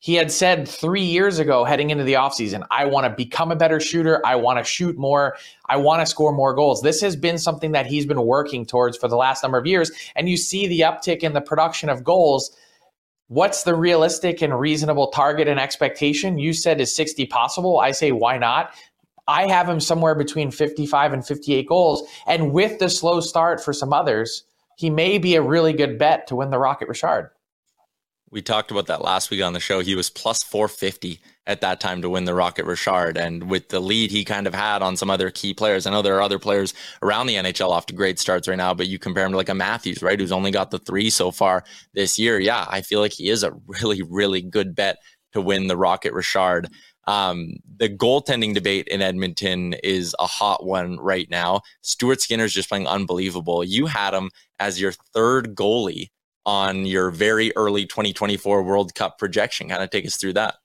He 0.02 0.14
had 0.14 0.32
said 0.32 0.66
three 0.66 1.04
years 1.04 1.38
ago, 1.38 1.62
heading 1.62 1.90
into 1.90 2.04
the 2.04 2.14
offseason, 2.14 2.66
I 2.70 2.86
want 2.86 3.04
to 3.04 3.10
become 3.10 3.52
a 3.52 3.56
better 3.56 3.78
shooter. 3.78 4.24
I 4.24 4.34
want 4.34 4.58
to 4.58 4.64
shoot 4.64 4.96
more. 4.96 5.36
I 5.68 5.76
want 5.76 6.00
to 6.00 6.06
score 6.06 6.32
more 6.32 6.54
goals. 6.54 6.80
This 6.80 7.02
has 7.02 7.16
been 7.16 7.36
something 7.36 7.72
that 7.72 7.84
he's 7.84 8.06
been 8.06 8.22
working 8.22 8.64
towards 8.64 8.96
for 8.96 9.08
the 9.08 9.16
last 9.16 9.42
number 9.42 9.58
of 9.58 9.66
years. 9.66 9.90
And 10.16 10.26
you 10.26 10.38
see 10.38 10.66
the 10.66 10.80
uptick 10.80 11.18
in 11.18 11.34
the 11.34 11.42
production 11.42 11.90
of 11.90 12.02
goals. 12.02 12.56
What's 13.28 13.62
the 13.64 13.74
realistic 13.74 14.40
and 14.40 14.58
reasonable 14.58 15.08
target 15.08 15.48
and 15.48 15.60
expectation? 15.60 16.38
You 16.38 16.54
said 16.54 16.80
is 16.80 16.96
60 16.96 17.26
possible. 17.26 17.78
I 17.78 17.90
say, 17.90 18.10
why 18.10 18.38
not? 18.38 18.72
I 19.28 19.48
have 19.48 19.68
him 19.68 19.80
somewhere 19.80 20.14
between 20.14 20.50
55 20.50 21.12
and 21.12 21.26
58 21.26 21.68
goals. 21.68 22.08
And 22.26 22.52
with 22.52 22.78
the 22.78 22.88
slow 22.88 23.20
start 23.20 23.62
for 23.62 23.74
some 23.74 23.92
others, 23.92 24.44
he 24.76 24.88
may 24.88 25.18
be 25.18 25.36
a 25.36 25.42
really 25.42 25.74
good 25.74 25.98
bet 25.98 26.26
to 26.28 26.36
win 26.36 26.48
the 26.48 26.58
Rocket 26.58 26.88
Richard. 26.88 27.32
We 28.32 28.42
talked 28.42 28.70
about 28.70 28.86
that 28.86 29.02
last 29.02 29.30
week 29.30 29.42
on 29.42 29.54
the 29.54 29.60
show. 29.60 29.80
He 29.80 29.96
was 29.96 30.08
plus 30.08 30.44
450 30.44 31.20
at 31.48 31.62
that 31.62 31.80
time 31.80 32.00
to 32.02 32.08
win 32.08 32.26
the 32.26 32.34
Rocket 32.34 32.64
Richard. 32.64 33.16
And 33.16 33.50
with 33.50 33.70
the 33.70 33.80
lead 33.80 34.12
he 34.12 34.24
kind 34.24 34.46
of 34.46 34.54
had 34.54 34.82
on 34.82 34.96
some 34.96 35.10
other 35.10 35.32
key 35.32 35.52
players, 35.52 35.84
I 35.84 35.90
know 35.90 36.00
there 36.00 36.16
are 36.16 36.22
other 36.22 36.38
players 36.38 36.72
around 37.02 37.26
the 37.26 37.34
NHL 37.34 37.70
off 37.70 37.86
to 37.86 37.94
great 37.94 38.20
starts 38.20 38.46
right 38.46 38.56
now, 38.56 38.72
but 38.72 38.86
you 38.86 39.00
compare 39.00 39.26
him 39.26 39.32
to 39.32 39.36
like 39.36 39.48
a 39.48 39.54
Matthews, 39.54 40.00
right? 40.00 40.18
Who's 40.18 40.30
only 40.30 40.52
got 40.52 40.70
the 40.70 40.78
three 40.78 41.10
so 41.10 41.32
far 41.32 41.64
this 41.92 42.20
year. 42.20 42.38
Yeah, 42.38 42.66
I 42.68 42.82
feel 42.82 43.00
like 43.00 43.12
he 43.12 43.30
is 43.30 43.42
a 43.42 43.52
really, 43.66 44.02
really 44.02 44.42
good 44.42 44.76
bet 44.76 44.98
to 45.32 45.40
win 45.40 45.66
the 45.66 45.76
Rocket 45.76 46.12
Richard. 46.12 46.68
Um, 47.08 47.54
the 47.78 47.88
goaltending 47.88 48.54
debate 48.54 48.86
in 48.86 49.02
Edmonton 49.02 49.74
is 49.82 50.14
a 50.20 50.26
hot 50.26 50.64
one 50.64 50.98
right 51.00 51.28
now. 51.28 51.62
Stuart 51.82 52.20
Skinner's 52.20 52.52
just 52.52 52.68
playing 52.68 52.86
unbelievable. 52.86 53.64
You 53.64 53.86
had 53.86 54.14
him 54.14 54.30
as 54.60 54.80
your 54.80 54.92
third 55.12 55.56
goalie 55.56 56.10
on 56.46 56.86
your 56.86 57.10
very 57.10 57.54
early 57.56 57.86
2024 57.86 58.62
World 58.62 58.94
Cup 58.94 59.18
projection. 59.18 59.68
Kind 59.68 59.82
of 59.82 59.90
take 59.90 60.06
us 60.06 60.16
through 60.16 60.34
that. 60.34 60.56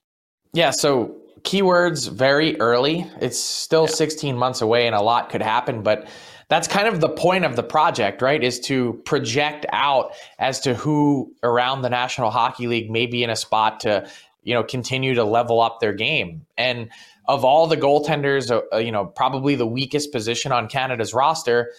Yeah. 0.53 0.71
So, 0.71 1.15
keywords 1.41 2.09
very 2.09 2.59
early. 2.59 3.09
It's 3.21 3.39
still 3.39 3.85
yeah. 3.85 3.95
16 3.95 4.37
months 4.37 4.61
away 4.61 4.87
and 4.87 4.95
a 4.95 5.01
lot 5.01 5.29
could 5.29 5.43
happen, 5.43 5.83
but 5.83 6.07
that's 6.47 6.67
kind 6.67 6.87
of 6.87 7.01
the 7.01 7.09
point 7.09 7.45
of 7.45 7.55
the 7.55 7.63
project, 7.63 8.21
right? 8.21 8.43
Is 8.43 8.59
to 8.61 9.01
project 9.05 9.65
out 9.71 10.13
as 10.39 10.59
to 10.61 10.73
who 10.73 11.33
around 11.43 11.81
the 11.81 11.89
National 11.89 12.31
Hockey 12.31 12.67
League 12.67 12.89
may 12.89 13.05
be 13.05 13.23
in 13.23 13.29
a 13.29 13.35
spot 13.35 13.81
to 13.81 14.07
you 14.45 14.53
know, 14.53 14.63
continue 14.63 15.15
to 15.15 15.25
level 15.25 15.59
up 15.59 15.81
their 15.81 15.91
game. 15.91 16.45
And 16.57 16.89
of 17.27 17.43
all 17.43 17.67
the 17.67 17.75
goaltenders, 17.75 18.51
uh, 18.51 18.61
uh, 18.71 18.77
you 18.77 18.91
know, 18.91 19.05
probably 19.05 19.55
the 19.55 19.65
weakest 19.65 20.11
position 20.13 20.51
on 20.51 20.69
Canada's 20.69 21.13
roster, 21.13 21.73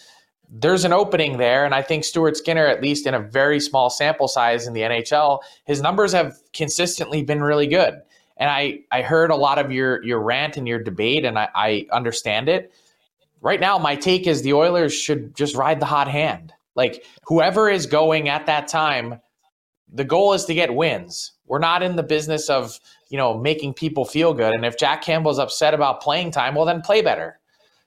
there's 0.49 0.85
an 0.85 0.93
opening 0.93 1.39
there. 1.39 1.65
And 1.65 1.75
I 1.75 1.83
think 1.83 2.05
Stuart 2.05 2.37
Skinner, 2.37 2.67
at 2.67 2.83
least 2.83 3.07
in 3.07 3.15
a 3.15 3.21
very 3.21 3.61
small 3.61 3.91
sample 3.91 4.29
size 4.29 4.67
in 4.67 4.73
the 4.73 4.83
NHL, 4.83 5.41
his 5.65 5.81
numbers 5.81 6.13
have 6.13 6.37
consistently 6.53 7.23
been 7.23 7.43
really 7.43 7.67
good. 7.67 8.01
And 8.37 8.51
I, 8.51 8.81
I 8.93 9.03
heard 9.03 9.31
a 9.31 9.37
lot 9.37 9.59
of 9.59 9.73
your 9.73 10.03
your 10.05 10.21
rant 10.21 10.57
and 10.57 10.69
your 10.69 10.83
debate, 10.83 11.25
and 11.25 11.39
I, 11.39 11.49
I 11.55 11.87
understand 11.91 12.49
it. 12.49 12.73
Right 13.41 13.61
now, 13.61 13.79
my 13.79 13.97
take 13.97 14.27
is 14.27 14.43
the 14.43 14.53
Oilers 14.53 14.93
should 14.93 15.35
just 15.35 15.57
ride 15.57 15.81
the 15.81 15.87
hot 15.87 16.09
hand. 16.09 16.53
Like 16.75 17.05
whoever 17.25 17.71
is 17.71 17.87
going 17.87 18.29
at 18.29 18.47
that 18.47 18.69
time, 18.69 19.21
the 19.91 20.05
goal 20.05 20.35
is 20.35 20.45
to 20.45 20.55
get 20.55 20.75
wins. 20.75 21.33
We're 21.47 21.59
not 21.59 21.83
in 21.83 21.97
the 21.97 22.03
business 22.03 22.51
of, 22.51 22.79
you 23.09 23.17
know, 23.17 23.39
making 23.39 23.75
people 23.75 24.05
feel 24.05 24.35
good. 24.35 24.53
And 24.55 24.65
if 24.65 24.77
Jack 24.77 25.03
Campbell's 25.03 25.39
upset 25.39 25.75
about 25.75 26.03
playing 26.03 26.33
time, 26.33 26.55
well, 26.55 26.67
then 26.67 26.83
play 26.83 27.03
better. 27.03 27.39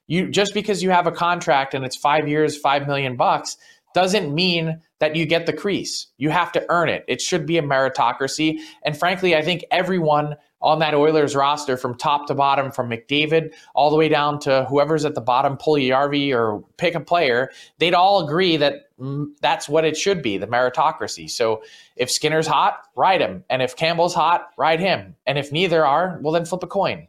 You 0.09 0.27
just 0.27 0.55
because 0.55 0.81
you 0.81 0.89
have 0.89 1.05
a 1.05 1.11
contract 1.11 1.75
and 1.75 1.85
it's 1.85 1.95
five 1.95 2.27
years, 2.27 2.57
five 2.57 2.87
million 2.87 3.15
bucks, 3.15 3.57
doesn't 3.93 4.33
mean 4.33 4.81
that 4.99 5.15
you 5.15 5.25
get 5.25 5.45
the 5.45 5.53
crease. 5.53 6.07
You 6.17 6.31
have 6.31 6.51
to 6.53 6.65
earn 6.69 6.89
it. 6.89 7.05
It 7.07 7.21
should 7.21 7.45
be 7.45 7.57
a 7.57 7.61
meritocracy. 7.61 8.59
And 8.83 8.97
frankly, 8.97 9.35
I 9.35 9.43
think 9.43 9.65
everyone 9.71 10.35
on 10.61 10.79
that 10.79 10.95
Oilers 10.95 11.35
roster 11.35 11.77
from 11.77 11.95
top 11.95 12.27
to 12.27 12.33
bottom, 12.33 12.71
from 12.71 12.89
McDavid 12.89 13.53
all 13.75 13.91
the 13.91 13.95
way 13.95 14.09
down 14.09 14.39
to 14.39 14.65
whoever's 14.67 15.05
at 15.05 15.13
the 15.13 15.21
bottom, 15.21 15.57
Puljujarvi 15.57 16.33
or 16.33 16.63
pick 16.77 16.95
a 16.95 16.99
player, 16.99 17.51
they'd 17.77 17.93
all 17.93 18.25
agree 18.25 18.57
that 18.57 18.89
mm, 18.99 19.27
that's 19.41 19.69
what 19.69 19.85
it 19.85 19.95
should 19.95 20.21
be, 20.23 20.37
the 20.37 20.47
meritocracy. 20.47 21.29
So 21.29 21.61
if 21.95 22.09
Skinner's 22.09 22.47
hot, 22.47 22.79
ride 22.95 23.21
him. 23.21 23.43
And 23.47 23.61
if 23.61 23.75
Campbell's 23.75 24.15
hot, 24.15 24.49
ride 24.57 24.79
him. 24.79 25.15
And 25.27 25.37
if 25.37 25.51
neither 25.51 25.85
are, 25.85 26.19
well, 26.21 26.33
then 26.33 26.45
flip 26.45 26.63
a 26.63 26.67
coin. 26.67 27.07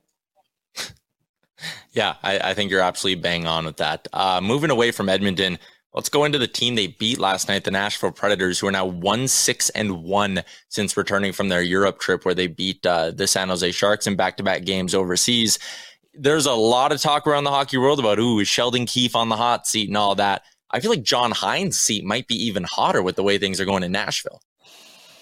Yeah, 1.92 2.14
I, 2.23 2.51
I, 2.51 2.55
think 2.55 2.70
you're 2.70 2.81
absolutely 2.81 3.20
bang 3.20 3.46
on 3.46 3.64
with 3.64 3.79
that. 3.79 4.07
Uh, 4.12 4.40
moving 4.40 4.70
away 4.70 4.92
from 4.92 5.09
Edmonton, 5.09 5.59
Let's 5.92 6.09
go 6.09 6.25
into 6.25 6.38
the 6.38 6.46
team 6.46 6.77
they 6.77 6.87
beat 6.87 7.18
last 7.18 7.49
night, 7.49 7.64
the 7.64 7.73
Nashville 7.73 8.12
Predators, 8.12 8.61
who 8.61 8.68
are 8.68 8.73
now 8.73 8.87
one 8.87 9.27
six 9.27 9.70
and 9.70 10.05
one 10.05 10.44
since 10.68 10.96
returning 10.96 11.33
from 11.33 11.49
their 11.49 11.62
Europe 11.62 11.99
trip, 11.99 12.25
where 12.25 12.35
they 12.35 12.46
beat 12.46 12.87
uh, 12.87 13.11
the 13.11 13.27
San 13.27 13.49
Jose 13.49 13.73
Sharks 13.73 14.07
in 14.07 14.14
back 14.14 14.37
to 14.37 14.44
back 14.44 14.64
games 14.64 14.94
overseas. 14.94 15.59
There's 16.14 16.46
a 16.46 16.53
lot 16.53 16.92
of 16.92 17.01
talk 17.01 17.27
around 17.27 17.42
the 17.42 17.51
hockey 17.51 17.77
world 17.77 17.99
about 17.99 18.20
ooh, 18.20 18.38
is 18.38 18.46
Sheldon 18.46 18.87
Keefe 18.87 19.16
on 19.16 19.31
the 19.31 19.37
hot 19.37 19.66
seat 19.66 19.88
and 19.88 19.96
all 19.96 20.14
that. 20.14 20.42
I 20.70 20.79
feel 20.79 20.90
like 20.90 21.03
John 21.03 21.33
Hynes' 21.33 21.75
seat 21.75 22.05
might 22.05 22.29
be 22.29 22.37
even 22.37 22.62
hotter 22.62 23.03
with 23.03 23.16
the 23.16 23.25
way 23.25 23.38
things 23.38 23.61
are 23.61 23.64
going 23.64 23.83
in 23.83 23.90
Nashville. 23.90 24.40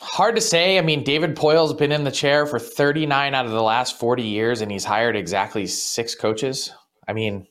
Hard 0.01 0.37
to 0.37 0.41
say. 0.41 0.79
I 0.79 0.83
mean, 0.83 1.03
David 1.03 1.37
Poile's 1.37 1.75
been 1.75 1.93
in 1.93 2.05
the 2.05 2.11
chair 2.11 2.47
for 2.47 2.59
39 2.59 3.35
out 3.35 3.47
of 3.47 3.53
the 3.53 3.63
last 3.63 3.99
40 3.99 4.23
years, 4.23 4.61
and 4.61 4.71
he's 4.71 4.85
hired 4.85 5.17
exactly 5.17 5.67
six 5.67 6.15
coaches. 6.15 6.73
I 7.07 7.13
mean, 7.13 7.47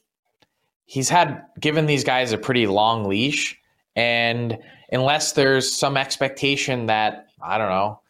he's 0.86 1.10
had 1.10 1.44
given 1.60 1.86
these 1.86 2.04
guys 2.04 2.32
a 2.32 2.38
pretty 2.38 2.68
long 2.68 3.06
leash. 3.06 3.60
And 3.96 4.58
unless 4.92 5.34
there's 5.34 5.76
some 5.76 5.98
expectation 5.98 6.86
that, 6.88 7.28
I 7.42 7.58
don't 7.58 7.70
know, 7.70 8.02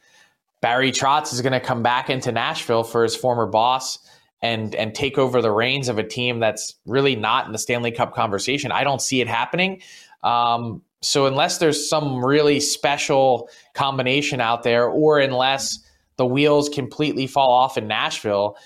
Barry 0.61 0.91
Trotz 0.91 1.33
is 1.33 1.41
going 1.41 1.53
to 1.53 1.59
come 1.59 1.83
back 1.83 2.09
into 2.09 2.31
Nashville 2.31 2.83
for 2.83 3.03
his 3.03 3.15
former 3.15 3.45
boss 3.45 3.99
and 4.41 4.75
and 4.75 4.93
take 4.93 5.17
over 5.17 5.41
the 5.41 5.51
reins 5.51 5.89
of 5.89 5.97
a 5.97 6.03
team 6.03 6.39
that's 6.39 6.75
really 6.85 7.15
not 7.15 7.47
in 7.47 7.51
the 7.51 7.57
Stanley 7.57 7.91
Cup 7.91 8.13
conversation. 8.13 8.71
I 8.71 8.83
don't 8.83 9.01
see 9.01 9.21
it 9.21 9.27
happening. 9.27 9.81
Um, 10.23 10.81
so 11.01 11.25
unless 11.25 11.57
there's 11.57 11.89
some 11.89 12.23
really 12.23 12.59
special 12.59 13.49
combination 13.73 14.41
out 14.41 14.63
there, 14.63 14.87
or 14.87 15.19
unless 15.19 15.79
the 16.17 16.25
wheels 16.25 16.69
completely 16.69 17.27
fall 17.27 17.51
off 17.51 17.77
in 17.77 17.87
Nashville, 17.87 18.57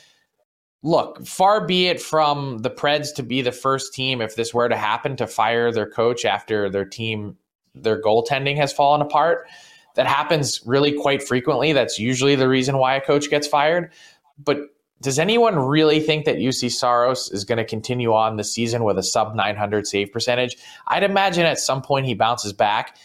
look, 0.83 1.25
far 1.25 1.65
be 1.65 1.87
it 1.87 2.01
from 2.01 2.59
the 2.59 2.69
Preds 2.69 3.13
to 3.15 3.23
be 3.23 3.41
the 3.41 3.51
first 3.51 3.93
team, 3.93 4.21
if 4.21 4.35
this 4.35 4.53
were 4.53 4.69
to 4.69 4.77
happen, 4.77 5.15
to 5.17 5.27
fire 5.27 5.71
their 5.71 5.89
coach 5.89 6.25
after 6.25 6.69
their 6.69 6.85
team, 6.85 7.37
their 7.75 8.01
goaltending 8.01 8.55
has 8.55 8.71
fallen 8.73 9.01
apart. 9.01 9.47
That 9.95 10.07
happens 10.07 10.61
really 10.65 10.93
quite 10.93 11.21
frequently. 11.21 11.73
That's 11.73 11.99
usually 11.99 12.35
the 12.35 12.47
reason 12.47 12.77
why 12.77 12.95
a 12.95 13.01
coach 13.01 13.29
gets 13.29 13.45
fired. 13.45 13.91
But 14.43 14.59
does 15.01 15.17
anyone 15.17 15.57
really 15.57 15.99
think 15.99 16.25
that 16.25 16.37
Juuse 16.37 16.71
Saros 16.71 17.31
is 17.31 17.43
going 17.43 17.57
to 17.57 17.65
continue 17.65 18.13
on 18.13 18.37
the 18.37 18.43
season 18.43 18.83
with 18.83 18.97
a 18.97 19.03
sub 19.03 19.35
900 19.35 19.87
save 19.87 20.11
percentage? 20.11 20.57
I'd 20.87 21.03
imagine 21.03 21.45
at 21.45 21.59
some 21.59 21.81
point 21.81 22.05
he 22.05 22.13
bounces 22.13 22.53
back. 22.53 22.97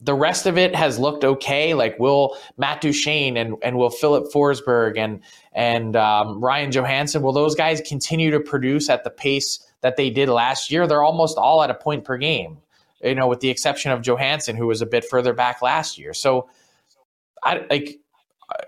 The 0.00 0.14
rest 0.14 0.46
of 0.46 0.58
it 0.58 0.74
has 0.74 0.98
looked 0.98 1.22
okay. 1.22 1.74
Like 1.74 1.98
will 1.98 2.36
Matt 2.56 2.80
Duchene 2.80 3.36
and 3.36 3.56
and 3.62 3.76
will 3.76 3.90
Filip 3.90 4.32
Forsberg 4.32 4.98
and 4.98 5.20
and 5.52 5.96
um, 5.96 6.42
Ryan 6.42 6.70
Johansen 6.70 7.22
will 7.22 7.32
those 7.32 7.54
guys 7.54 7.80
continue 7.82 8.30
to 8.30 8.40
produce 8.40 8.88
at 8.88 9.04
the 9.04 9.10
pace 9.10 9.60
that 9.82 9.96
they 9.96 10.10
did 10.10 10.28
last 10.28 10.70
year? 10.70 10.86
They're 10.86 11.02
almost 11.02 11.36
all 11.36 11.62
at 11.62 11.70
a 11.70 11.74
point 11.74 12.04
per 12.04 12.16
game. 12.16 12.58
You 13.02 13.14
know, 13.14 13.28
with 13.28 13.40
the 13.40 13.50
exception 13.50 13.92
of 13.92 14.00
Johansen, 14.00 14.56
who 14.56 14.66
was 14.66 14.80
a 14.80 14.86
bit 14.86 15.04
further 15.04 15.34
back 15.34 15.60
last 15.60 15.98
year. 15.98 16.14
So, 16.14 16.48
I 17.42 17.66
like 17.68 18.00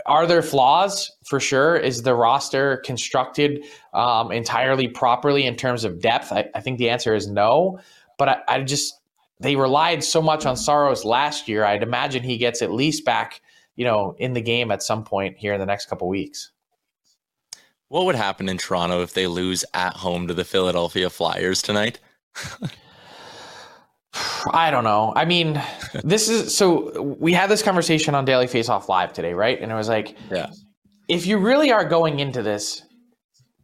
are 0.07 0.27
there 0.27 0.43
flaws 0.43 1.13
for 1.27 1.39
sure 1.39 1.77
is 1.77 2.03
the 2.03 2.15
roster 2.15 2.79
constructed 2.79 3.65
um, 3.95 4.33
entirely 4.33 4.89
properly 4.89 5.47
in 5.47 5.57
terms 5.57 5.85
of 5.85 6.01
depth 6.01 6.33
I, 6.33 6.49
I, 6.55 6.61
think 6.61 6.79
the 6.79 6.91
answer 6.91 7.15
is 7.15 7.29
no 7.29 7.79
but 8.19 8.29
I, 8.29 8.39
I, 8.49 8.63
just 8.63 9.01
they 9.41 9.57
relied 9.57 10.03
so 10.03 10.23
much 10.23 10.47
on 10.47 10.57
Saros 10.57 11.05
last 11.05 11.49
year. 11.49 11.65
I'd 11.65 11.83
imagine 11.83 12.23
he 12.23 12.39
gets 12.39 12.63
at 12.63 12.71
least 12.71 13.05
back, 13.05 13.41
you 13.77 13.85
know, 13.85 14.15
in 14.19 14.33
the 14.33 14.41
game 14.41 14.71
at 14.71 14.83
some 14.83 15.05
point 15.05 15.37
here 15.37 15.53
in 15.53 15.61
the 15.61 15.67
next 15.67 15.87
couple 15.87 16.09
weeks. 16.09 16.53
What 17.89 18.07
would 18.07 18.15
happen 18.15 18.49
in 18.49 18.59
Toronto 18.59 19.03
if 19.03 19.15
they 19.15 19.27
lose 19.27 19.65
at 19.73 19.95
home 19.95 20.27
to 20.29 20.35
the 20.35 20.45
Philadelphia 20.45 21.11
Flyers 21.11 21.63
tonight? 21.63 22.01
I 24.53 24.71
don't 24.71 24.85
know. 24.85 25.13
I 25.17 25.25
mean, 25.25 25.63
this 26.05 26.29
is 26.29 26.57
so 26.57 27.17
we 27.19 27.33
had 27.33 27.51
this 27.51 27.63
conversation 27.63 28.15
on 28.15 28.25
Daily 28.25 28.47
Face 28.47 28.69
Off 28.69 28.89
Live 28.89 29.13
today, 29.13 29.35
right? 29.35 29.61
And 29.61 29.71
it 29.71 29.75
was 29.75 29.89
like, 29.89 30.17
yeah. 30.31 30.51
If 31.09 31.25
you 31.27 31.39
really 31.39 31.71
are 31.71 31.85
going 31.85 32.19
into 32.19 32.43
this 32.43 32.83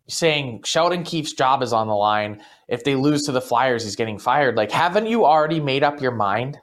saying 0.09 0.62
Sheldon 0.65 1.05
Keefe's 1.05 1.33
job 1.33 1.62
is 1.62 1.73
on 1.73 1.88
the 1.88 1.95
line. 1.95 2.43
If 2.69 2.85
they 2.85 2.95
lose 2.95 3.23
to 3.23 3.33
the 3.33 3.41
Flyers, 3.41 3.85
he's 3.85 3.97
getting 3.97 4.19
fired. 4.19 4.57
Like, 4.57 4.71
haven't 4.71 5.07
you 5.07 5.25
already 5.25 5.61
made 5.61 5.83
up 5.83 6.01
your 6.01 6.12
mind? 6.12 6.59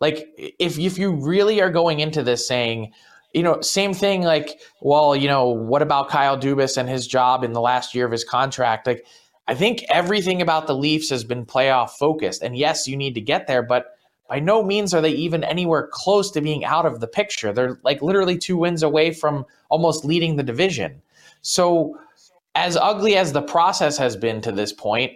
Like, 0.00 0.28
if 0.36 0.78
if 0.78 0.98
you 0.98 1.12
really 1.12 1.60
are 1.60 1.70
going 1.70 2.00
into 2.00 2.22
this 2.22 2.46
saying, 2.46 2.92
you 3.32 3.42
know, 3.42 3.60
same 3.60 3.94
thing. 3.94 4.22
Like, 4.22 4.60
well, 4.80 5.16
you 5.16 5.28
know, 5.28 5.48
what 5.48 5.82
about 5.82 6.08
Kyle 6.08 6.38
Dubas 6.38 6.76
and 6.76 6.88
his 6.88 7.06
job 7.06 7.44
in 7.44 7.52
the 7.52 7.60
last 7.60 7.94
year 7.94 8.06
of 8.06 8.12
his 8.12 8.24
contract? 8.24 8.86
Like, 8.86 9.06
I 9.48 9.54
think 9.54 9.84
everything 9.88 10.40
about 10.40 10.66
the 10.66 10.74
Leafs 10.74 11.10
has 11.10 11.24
been 11.24 11.44
playoff 11.44 11.90
focused. 11.90 12.42
And 12.42 12.56
yes, 12.56 12.86
you 12.86 12.96
need 12.96 13.14
to 13.14 13.20
get 13.20 13.46
there, 13.46 13.62
but 13.62 13.96
by 14.28 14.38
no 14.38 14.62
means 14.62 14.94
are 14.94 15.00
they 15.00 15.10
even 15.10 15.44
anywhere 15.44 15.88
close 15.92 16.30
to 16.30 16.40
being 16.40 16.64
out 16.64 16.86
of 16.86 17.00
the 17.00 17.08
picture. 17.08 17.52
They're 17.52 17.78
like 17.82 18.00
literally 18.02 18.38
two 18.38 18.56
wins 18.56 18.82
away 18.82 19.12
from 19.12 19.44
almost 19.68 20.04
leading 20.04 20.36
the 20.36 20.42
division. 20.42 21.02
So 21.42 21.98
as 22.54 22.76
ugly 22.76 23.16
as 23.16 23.32
the 23.32 23.42
process 23.42 23.98
has 23.98 24.16
been 24.16 24.40
to 24.42 24.52
this 24.52 24.72
point, 24.72 25.12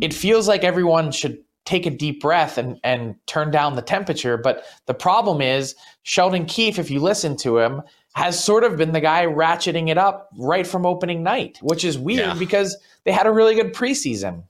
it 0.00 0.14
feels 0.14 0.48
like 0.48 0.64
everyone 0.64 1.12
should 1.12 1.38
take 1.64 1.84
a 1.84 1.90
deep 1.90 2.20
breath 2.20 2.58
and, 2.58 2.78
and 2.84 3.14
turn 3.26 3.50
down 3.50 3.76
the 3.76 3.82
temperature. 3.82 4.36
But 4.36 4.64
the 4.86 4.94
problem 4.94 5.40
is, 5.40 5.74
Sheldon 6.04 6.46
Keefe, 6.46 6.78
if 6.78 6.90
you 6.90 7.00
listen 7.00 7.36
to 7.38 7.58
him, 7.58 7.82
has 8.16 8.42
sort 8.42 8.64
of 8.64 8.78
been 8.78 8.92
the 8.92 9.00
guy 9.00 9.26
ratcheting 9.26 9.90
it 9.90 9.98
up 9.98 10.30
right 10.38 10.66
from 10.66 10.86
opening 10.86 11.22
night, 11.22 11.58
which 11.60 11.84
is 11.84 11.98
weird 11.98 12.28
yeah. 12.28 12.34
because 12.34 12.74
they 13.04 13.12
had 13.12 13.26
a 13.26 13.30
really 13.30 13.54
good 13.54 13.74
preseason. 13.74 14.42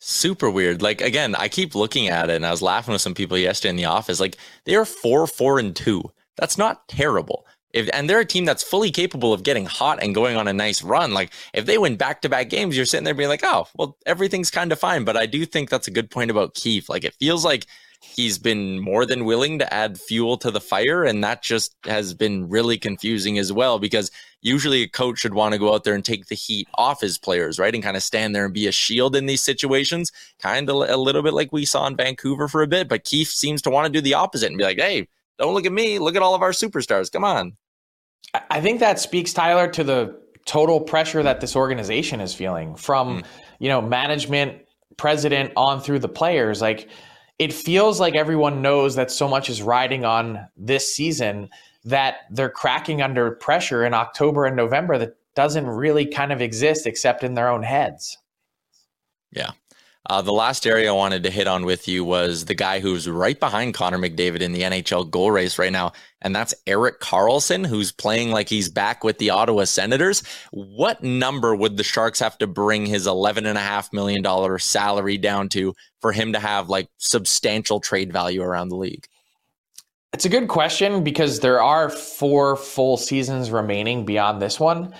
Super 0.00 0.48
weird. 0.48 0.80
Like 0.80 1.02
again, 1.02 1.34
I 1.34 1.48
keep 1.48 1.74
looking 1.74 2.08
at 2.08 2.30
it 2.30 2.36
and 2.36 2.46
I 2.46 2.50
was 2.50 2.62
laughing 2.62 2.92
with 2.92 3.02
some 3.02 3.12
people 3.12 3.36
yesterday 3.36 3.68
in 3.68 3.76
the 3.76 3.84
office. 3.84 4.18
Like 4.18 4.38
they 4.64 4.76
are 4.76 4.86
four, 4.86 5.26
four, 5.26 5.58
and 5.58 5.76
two. 5.76 6.10
That's 6.36 6.56
not 6.56 6.88
terrible. 6.88 7.46
If, 7.74 7.90
and 7.92 8.08
they're 8.08 8.20
a 8.20 8.24
team 8.24 8.46
that's 8.46 8.62
fully 8.62 8.90
capable 8.90 9.34
of 9.34 9.42
getting 9.42 9.66
hot 9.66 10.02
and 10.02 10.14
going 10.14 10.38
on 10.38 10.48
a 10.48 10.54
nice 10.54 10.82
run. 10.82 11.12
Like 11.12 11.34
if 11.52 11.66
they 11.66 11.76
win 11.76 11.96
back 11.96 12.22
to 12.22 12.30
back 12.30 12.48
games, 12.48 12.78
you're 12.78 12.86
sitting 12.86 13.04
there 13.04 13.12
being 13.12 13.28
like, 13.28 13.44
oh, 13.44 13.66
well, 13.76 13.98
everything's 14.06 14.50
kind 14.50 14.72
of 14.72 14.80
fine. 14.80 15.04
But 15.04 15.18
I 15.18 15.26
do 15.26 15.44
think 15.44 15.68
that's 15.68 15.88
a 15.88 15.90
good 15.90 16.10
point 16.10 16.30
about 16.30 16.54
Keefe. 16.54 16.88
Like 16.88 17.04
it 17.04 17.14
feels 17.20 17.44
like 17.44 17.66
he's 18.16 18.38
been 18.38 18.78
more 18.80 19.06
than 19.06 19.24
willing 19.24 19.58
to 19.58 19.74
add 19.74 19.98
fuel 19.98 20.36
to 20.38 20.50
the 20.50 20.60
fire. 20.60 21.04
And 21.04 21.24
that 21.24 21.42
just 21.42 21.74
has 21.84 22.14
been 22.14 22.48
really 22.48 22.78
confusing 22.78 23.38
as 23.38 23.52
well, 23.52 23.78
because 23.78 24.10
usually 24.40 24.82
a 24.82 24.88
coach 24.88 25.18
should 25.18 25.34
want 25.34 25.52
to 25.52 25.58
go 25.58 25.74
out 25.74 25.84
there 25.84 25.94
and 25.94 26.04
take 26.04 26.26
the 26.26 26.34
heat 26.34 26.68
off 26.74 27.00
his 27.00 27.18
players, 27.18 27.58
right? 27.58 27.74
And 27.74 27.82
kind 27.82 27.96
of 27.96 28.02
stand 28.02 28.34
there 28.34 28.44
and 28.44 28.54
be 28.54 28.66
a 28.66 28.72
shield 28.72 29.16
in 29.16 29.26
these 29.26 29.42
situations, 29.42 30.12
kind 30.38 30.68
of 30.68 30.76
a 30.76 30.96
little 30.96 31.22
bit 31.22 31.34
like 31.34 31.52
we 31.52 31.64
saw 31.64 31.86
in 31.86 31.96
Vancouver 31.96 32.46
for 32.46 32.62
a 32.62 32.66
bit. 32.66 32.88
But 32.88 33.04
Keefe 33.04 33.30
seems 33.30 33.62
to 33.62 33.70
want 33.70 33.86
to 33.86 33.92
do 33.92 34.00
the 34.00 34.14
opposite 34.14 34.48
and 34.48 34.58
be 34.58 34.64
like, 34.64 34.78
hey, 34.78 35.08
don't 35.38 35.54
look 35.54 35.66
at 35.66 35.72
me. 35.72 35.98
Look 35.98 36.14
at 36.14 36.22
all 36.22 36.34
of 36.34 36.42
our 36.42 36.52
superstars. 36.52 37.10
Come 37.10 37.24
on. 37.24 37.56
I 38.50 38.60
think 38.60 38.80
that 38.80 39.00
speaks, 39.00 39.32
Tyler, 39.32 39.68
to 39.68 39.82
the 39.82 40.20
total 40.46 40.80
pressure 40.80 41.22
that 41.22 41.40
this 41.40 41.56
organization 41.56 42.20
is 42.20 42.34
feeling 42.34 42.76
from, 42.76 43.22
mm. 43.22 43.26
you 43.58 43.68
know, 43.68 43.80
management, 43.80 44.60
president 44.96 45.52
on 45.56 45.80
through 45.80 46.00
the 46.00 46.08
players. 46.08 46.60
Like 46.60 46.88
it 47.38 47.52
feels 47.52 47.98
like 48.00 48.14
everyone 48.14 48.62
knows 48.62 48.94
that 48.94 49.10
so 49.10 49.28
much 49.28 49.50
is 49.50 49.62
riding 49.62 50.04
on 50.04 50.46
this 50.56 50.94
season 50.94 51.48
that 51.84 52.16
they're 52.30 52.50
cracking 52.50 53.02
under 53.02 53.32
pressure 53.32 53.84
in 53.84 53.92
October 53.92 54.44
and 54.44 54.56
November 54.56 54.98
that 54.98 55.16
doesn't 55.34 55.66
really 55.66 56.06
kind 56.06 56.32
of 56.32 56.40
exist 56.40 56.86
except 56.86 57.24
in 57.24 57.34
their 57.34 57.48
own 57.48 57.62
heads. 57.62 58.18
Yeah. 59.32 59.50
Uh, 60.10 60.20
the 60.20 60.32
last 60.32 60.66
area 60.66 60.90
I 60.90 60.92
wanted 60.92 61.22
to 61.22 61.30
hit 61.30 61.46
on 61.46 61.64
with 61.64 61.88
you 61.88 62.04
was 62.04 62.44
the 62.44 62.54
guy 62.54 62.80
who's 62.80 63.08
right 63.08 63.40
behind 63.40 63.72
Connor 63.72 63.98
McDavid 63.98 64.42
in 64.42 64.52
the 64.52 64.60
NHL 64.60 65.10
goal 65.10 65.30
race 65.30 65.58
right 65.58 65.72
now, 65.72 65.92
and 66.20 66.36
that's 66.36 66.54
Erik 66.66 67.00
Karlsson, 67.00 67.66
who's 67.66 67.90
playing 67.90 68.30
like 68.30 68.50
he's 68.50 68.68
back 68.68 69.02
with 69.02 69.16
the 69.16 69.30
Ottawa 69.30 69.64
Senators. 69.64 70.22
What 70.50 71.02
number 71.02 71.56
would 71.56 71.78
the 71.78 71.84
Sharks 71.84 72.20
have 72.20 72.36
to 72.38 72.46
bring 72.46 72.84
his 72.84 73.06
$11.5 73.06 73.92
million 73.94 74.58
salary 74.58 75.16
down 75.16 75.48
to 75.50 75.74
for 76.00 76.12
him 76.12 76.34
to 76.34 76.38
have 76.38 76.68
like 76.68 76.88
substantial 76.98 77.80
trade 77.80 78.12
value 78.12 78.42
around 78.42 78.68
the 78.68 78.76
league? 78.76 79.06
It's 80.12 80.26
a 80.26 80.28
good 80.28 80.48
question 80.48 81.02
because 81.02 81.40
there 81.40 81.62
are 81.62 81.88
four 81.88 82.56
full 82.56 82.98
seasons 82.98 83.50
remaining 83.50 84.04
beyond 84.04 84.40
this 84.40 84.60
one. 84.60 84.94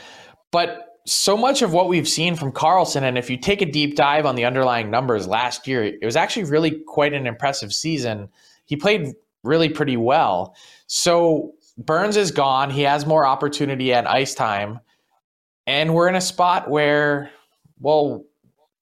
But 0.50 0.83
so 1.06 1.36
much 1.36 1.62
of 1.62 1.72
what 1.72 1.88
we've 1.88 2.08
seen 2.08 2.34
from 2.34 2.52
Karlsson, 2.52 3.02
and 3.02 3.18
if 3.18 3.28
you 3.28 3.36
take 3.36 3.60
a 3.60 3.66
deep 3.66 3.94
dive 3.94 4.24
on 4.24 4.36
the 4.36 4.44
underlying 4.44 4.90
numbers 4.90 5.26
last 5.26 5.68
year, 5.68 5.84
it 5.84 6.04
was 6.04 6.16
actually 6.16 6.44
really 6.44 6.80
quite 6.86 7.12
an 7.12 7.26
impressive 7.26 7.72
season. 7.72 8.28
He 8.64 8.76
played 8.76 9.14
really 9.42 9.68
pretty 9.68 9.98
well. 9.98 10.56
So 10.86 11.52
Burns 11.76 12.16
is 12.16 12.30
gone. 12.30 12.70
He 12.70 12.82
has 12.82 13.04
more 13.04 13.26
opportunity 13.26 13.92
at 13.92 14.08
ice 14.08 14.34
time. 14.34 14.80
And 15.66 15.94
we're 15.94 16.08
in 16.08 16.14
a 16.14 16.20
spot 16.20 16.70
where, 16.70 17.30
well, 17.80 18.24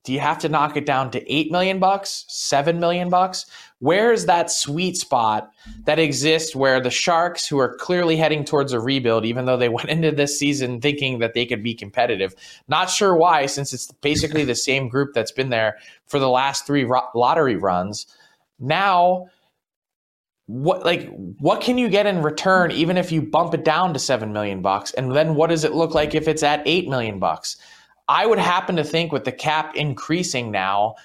do 0.04 0.12
you 0.12 0.20
have 0.20 0.38
to 0.38 0.48
knock 0.48 0.76
it 0.76 0.86
down 0.86 1.10
to 1.12 1.32
8 1.32 1.50
million 1.50 1.78
bucks, 1.78 2.24
7 2.28 2.78
million 2.78 3.08
bucks? 3.08 3.46
Where 3.82 4.12
is 4.12 4.26
that 4.26 4.48
sweet 4.48 4.96
spot 4.96 5.50
that 5.86 5.98
exists 5.98 6.54
where 6.54 6.80
the 6.80 6.88
Sharks, 6.88 7.48
who 7.48 7.58
are 7.58 7.76
clearly 7.78 8.16
heading 8.16 8.44
towards 8.44 8.72
a 8.72 8.78
rebuild, 8.78 9.24
even 9.24 9.44
though 9.44 9.56
they 9.56 9.68
went 9.76 9.88
into 9.88 10.12
this 10.12 10.38
season 10.38 10.80
thinking 10.80 11.18
that 11.18 11.34
they 11.34 11.44
could 11.44 11.64
be 11.64 11.74
competitive, 11.74 12.32
not 12.68 12.88
sure 12.88 13.16
why, 13.16 13.46
since 13.46 13.72
it's 13.72 13.90
basically 14.00 14.44
the 14.44 14.54
same 14.54 14.88
group 14.88 15.14
that's 15.14 15.32
been 15.32 15.50
there 15.50 15.78
for 16.06 16.20
the 16.20 16.28
last 16.28 16.64
three 16.64 16.84
ro- 16.84 17.08
lottery 17.12 17.56
runs. 17.56 18.06
Now, 18.60 19.26
what 20.46 20.84
like 20.84 21.08
what 21.40 21.60
can 21.60 21.76
you 21.76 21.88
get 21.88 22.06
in 22.06 22.22
return 22.22 22.70
even 22.70 22.96
if 22.96 23.10
you 23.10 23.20
bump 23.22 23.54
it 23.54 23.64
down 23.64 23.92
to 23.94 23.98
7 23.98 24.32
million 24.32 24.60
bucks 24.60 24.92
and 24.94 25.14
then 25.14 25.34
what 25.34 25.50
does 25.50 25.64
it 25.64 25.72
look 25.72 25.94
like 25.94 26.14
if 26.14 26.26
it's 26.26 26.42
at 26.42 26.62
8 26.66 26.88
million 26.88 27.18
bucks 27.20 27.56
I 28.08 28.26
would 28.26 28.40
happen 28.40 28.74
to 28.76 28.84
think 28.84 29.12
with 29.12 29.24
the 29.24 29.32
cap 29.32 29.76
increasing 29.76 30.50
now 30.50 30.96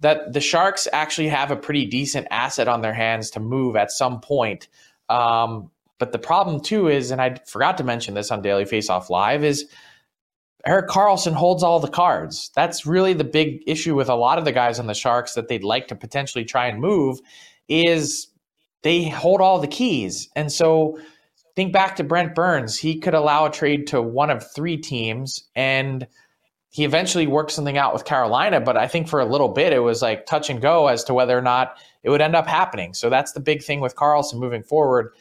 that 0.00 0.32
the 0.32 0.40
Sharks 0.40 0.86
actually 0.92 1.28
have 1.28 1.50
a 1.50 1.56
pretty 1.56 1.86
decent 1.86 2.26
asset 2.30 2.68
on 2.68 2.82
their 2.82 2.92
hands 2.92 3.30
to 3.30 3.40
move 3.40 3.76
at 3.76 3.90
some 3.90 4.20
point. 4.20 4.68
Um, 5.08 5.70
but 5.98 6.12
the 6.12 6.18
problem 6.18 6.60
too 6.60 6.88
is, 6.88 7.10
and 7.10 7.20
I 7.20 7.36
forgot 7.46 7.78
to 7.78 7.84
mention 7.84 8.14
this 8.14 8.30
on 8.30 8.42
Daily 8.42 8.64
Faceoff 8.64 9.08
Live, 9.08 9.42
is 9.42 9.66
Erik 10.66 10.88
Karlsson 10.88 11.32
holds 11.32 11.62
all 11.62 11.80
the 11.80 11.88
cards. 11.88 12.50
That's 12.54 12.84
really 12.84 13.14
the 13.14 13.24
big 13.24 13.62
issue 13.66 13.94
with 13.94 14.08
a 14.08 14.14
lot 14.14 14.38
of 14.38 14.44
the 14.44 14.52
guys 14.52 14.78
on 14.78 14.86
the 14.86 14.94
Sharks 14.94 15.34
that 15.34 15.48
they'd 15.48 15.64
like 15.64 15.88
to 15.88 15.96
potentially 15.96 16.44
try 16.44 16.66
and 16.66 16.80
move 16.80 17.20
is 17.68 18.28
they 18.82 19.08
hold 19.08 19.40
all 19.40 19.58
the 19.58 19.66
keys. 19.66 20.28
And 20.36 20.52
so 20.52 20.98
think 21.54 21.72
back 21.72 21.96
to 21.96 22.04
Brent 22.04 22.34
Burns. 22.34 22.76
He 22.76 22.98
could 22.98 23.14
allow 23.14 23.46
a 23.46 23.50
trade 23.50 23.86
to 23.88 24.02
one 24.02 24.30
of 24.30 24.44
three 24.54 24.76
teams 24.76 25.48
and– 25.54 26.06
he 26.76 26.84
eventually 26.84 27.26
worked 27.26 27.52
something 27.52 27.78
out 27.78 27.94
with 27.94 28.04
Carolina, 28.04 28.60
but 28.60 28.76
I 28.76 28.86
think 28.86 29.08
for 29.08 29.18
a 29.18 29.24
little 29.24 29.48
bit 29.48 29.72
it 29.72 29.78
was 29.78 30.02
like 30.02 30.26
touch 30.26 30.50
and 30.50 30.60
go 30.60 30.88
as 30.88 31.04
to 31.04 31.14
whether 31.14 31.36
or 31.36 31.40
not 31.40 31.78
it 32.02 32.10
would 32.10 32.20
end 32.20 32.36
up 32.36 32.46
happening. 32.46 32.92
So 32.92 33.08
that's 33.08 33.32
the 33.32 33.40
big 33.40 33.62
thing 33.62 33.80
with 33.80 33.96
Karlsson 33.96 34.34
moving 34.34 34.62
forward. 34.62 35.14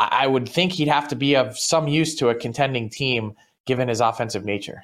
I 0.00 0.26
would 0.26 0.48
think 0.48 0.72
he'd 0.72 0.88
have 0.88 1.06
to 1.06 1.14
be 1.14 1.36
of 1.36 1.56
some 1.56 1.86
use 1.86 2.16
to 2.16 2.30
a 2.30 2.34
contending 2.34 2.90
team 2.90 3.34
given 3.64 3.86
his 3.86 4.00
offensive 4.00 4.44
nature. 4.44 4.82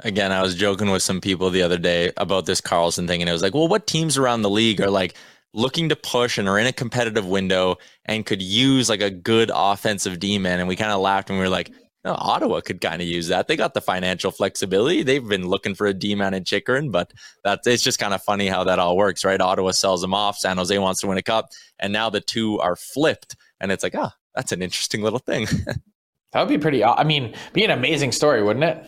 Again, 0.00 0.32
I 0.32 0.42
was 0.42 0.56
joking 0.56 0.90
with 0.90 1.04
some 1.04 1.20
people 1.20 1.50
the 1.50 1.62
other 1.62 1.78
day 1.78 2.10
about 2.16 2.46
this 2.46 2.60
Karlsson 2.60 3.06
thing, 3.06 3.22
and 3.22 3.28
it 3.28 3.32
was 3.32 3.42
like, 3.42 3.54
well, 3.54 3.68
what 3.68 3.86
teams 3.86 4.18
around 4.18 4.42
the 4.42 4.50
league 4.50 4.80
are 4.80 4.90
like 4.90 5.14
looking 5.54 5.90
to 5.90 5.96
push 5.96 6.38
and 6.38 6.48
are 6.48 6.58
in 6.58 6.66
a 6.66 6.72
competitive 6.72 7.26
window 7.26 7.76
and 8.04 8.26
could 8.26 8.42
use 8.42 8.88
like 8.88 9.00
a 9.00 9.10
good 9.10 9.52
offensive 9.54 10.18
D 10.18 10.38
man? 10.38 10.58
And 10.58 10.66
we 10.66 10.74
kind 10.74 10.90
of 10.90 11.00
laughed 11.00 11.30
and 11.30 11.38
we 11.38 11.44
were 11.44 11.48
like, 11.48 11.70
no, 12.04 12.14
Ottawa 12.18 12.60
could 12.60 12.80
kind 12.80 13.00
of 13.00 13.06
use 13.06 13.28
that. 13.28 13.46
They 13.46 13.56
got 13.56 13.74
the 13.74 13.80
financial 13.80 14.32
flexibility. 14.32 15.02
They've 15.02 15.26
been 15.26 15.46
looking 15.46 15.74
for 15.74 15.86
a 15.86 15.94
D 15.94 16.14
man 16.14 16.34
in 16.34 16.44
Chychrun, 16.44 16.90
but 16.90 17.12
that's 17.44 17.66
it's 17.66 17.82
just 17.82 18.00
kind 18.00 18.12
of 18.12 18.22
funny 18.22 18.48
how 18.48 18.64
that 18.64 18.80
all 18.80 18.96
works, 18.96 19.24
right? 19.24 19.40
Ottawa 19.40 19.70
sells 19.70 20.00
them 20.00 20.12
off. 20.12 20.36
San 20.36 20.56
Jose 20.56 20.76
wants 20.78 21.00
to 21.00 21.06
win 21.06 21.18
a 21.18 21.22
cup, 21.22 21.50
and 21.78 21.92
now 21.92 22.10
the 22.10 22.20
two 22.20 22.58
are 22.58 22.74
flipped, 22.74 23.36
and 23.60 23.70
it's 23.70 23.84
like, 23.84 23.94
ah, 23.96 24.12
oh, 24.12 24.18
that's 24.34 24.50
an 24.50 24.62
interesting 24.62 25.02
little 25.02 25.20
thing. 25.20 25.46
that 26.32 26.40
would 26.40 26.48
be 26.48 26.58
pretty. 26.58 26.82
I 26.84 27.04
mean, 27.04 27.34
be 27.52 27.64
an 27.64 27.70
amazing 27.70 28.12
story, 28.12 28.42
wouldn't 28.42 28.64
it? 28.64 28.84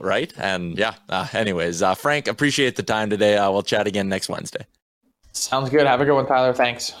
Right. 0.00 0.32
And 0.38 0.78
yeah. 0.78 0.94
Uh, 1.08 1.26
anyways, 1.32 1.82
uh, 1.82 1.94
Frank, 1.94 2.28
appreciate 2.28 2.76
the 2.76 2.82
time 2.82 3.10
today. 3.10 3.36
Uh, 3.36 3.50
we'll 3.50 3.62
chat 3.62 3.86
again 3.86 4.08
next 4.08 4.28
Wednesday. 4.28 4.64
Sounds 5.32 5.70
good. 5.70 5.86
Have 5.86 6.00
a 6.00 6.04
good 6.04 6.14
one, 6.14 6.26
Tyler. 6.26 6.52
Thanks. 6.52 6.92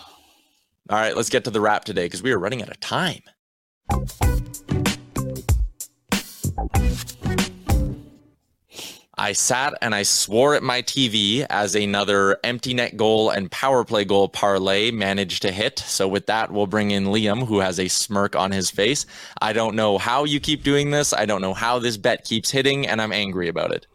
All 0.90 0.98
right, 0.98 1.14
let's 1.14 1.28
get 1.28 1.44
to 1.44 1.50
the 1.50 1.60
wrap 1.60 1.84
today 1.84 2.06
because 2.06 2.22
we 2.22 2.32
are 2.32 2.38
running 2.38 2.62
out 2.62 2.70
of 2.70 2.80
time. 2.80 3.22
I 9.18 9.32
sat 9.32 9.74
and 9.82 9.94
I 9.94 10.04
swore 10.04 10.54
at 10.54 10.62
my 10.62 10.80
TV 10.80 11.44
as 11.50 11.74
another 11.74 12.38
empty 12.44 12.72
net 12.72 12.96
goal 12.96 13.30
and 13.30 13.50
power 13.50 13.84
play 13.84 14.04
goal 14.04 14.28
parlay 14.28 14.92
managed 14.92 15.42
to 15.42 15.50
hit. 15.50 15.80
So, 15.80 16.06
with 16.06 16.26
that, 16.26 16.52
we'll 16.52 16.68
bring 16.68 16.92
in 16.92 17.06
Liam, 17.06 17.46
who 17.46 17.58
has 17.58 17.80
a 17.80 17.88
smirk 17.88 18.36
on 18.36 18.52
his 18.52 18.70
face. 18.70 19.06
I 19.42 19.52
don't 19.52 19.74
know 19.74 19.98
how 19.98 20.24
you 20.24 20.38
keep 20.38 20.62
doing 20.62 20.92
this. 20.92 21.12
I 21.12 21.26
don't 21.26 21.42
know 21.42 21.52
how 21.52 21.80
this 21.80 21.96
bet 21.96 22.24
keeps 22.24 22.50
hitting, 22.50 22.86
and 22.86 23.02
I'm 23.02 23.12
angry 23.12 23.48
about 23.48 23.72
it. 23.72 23.86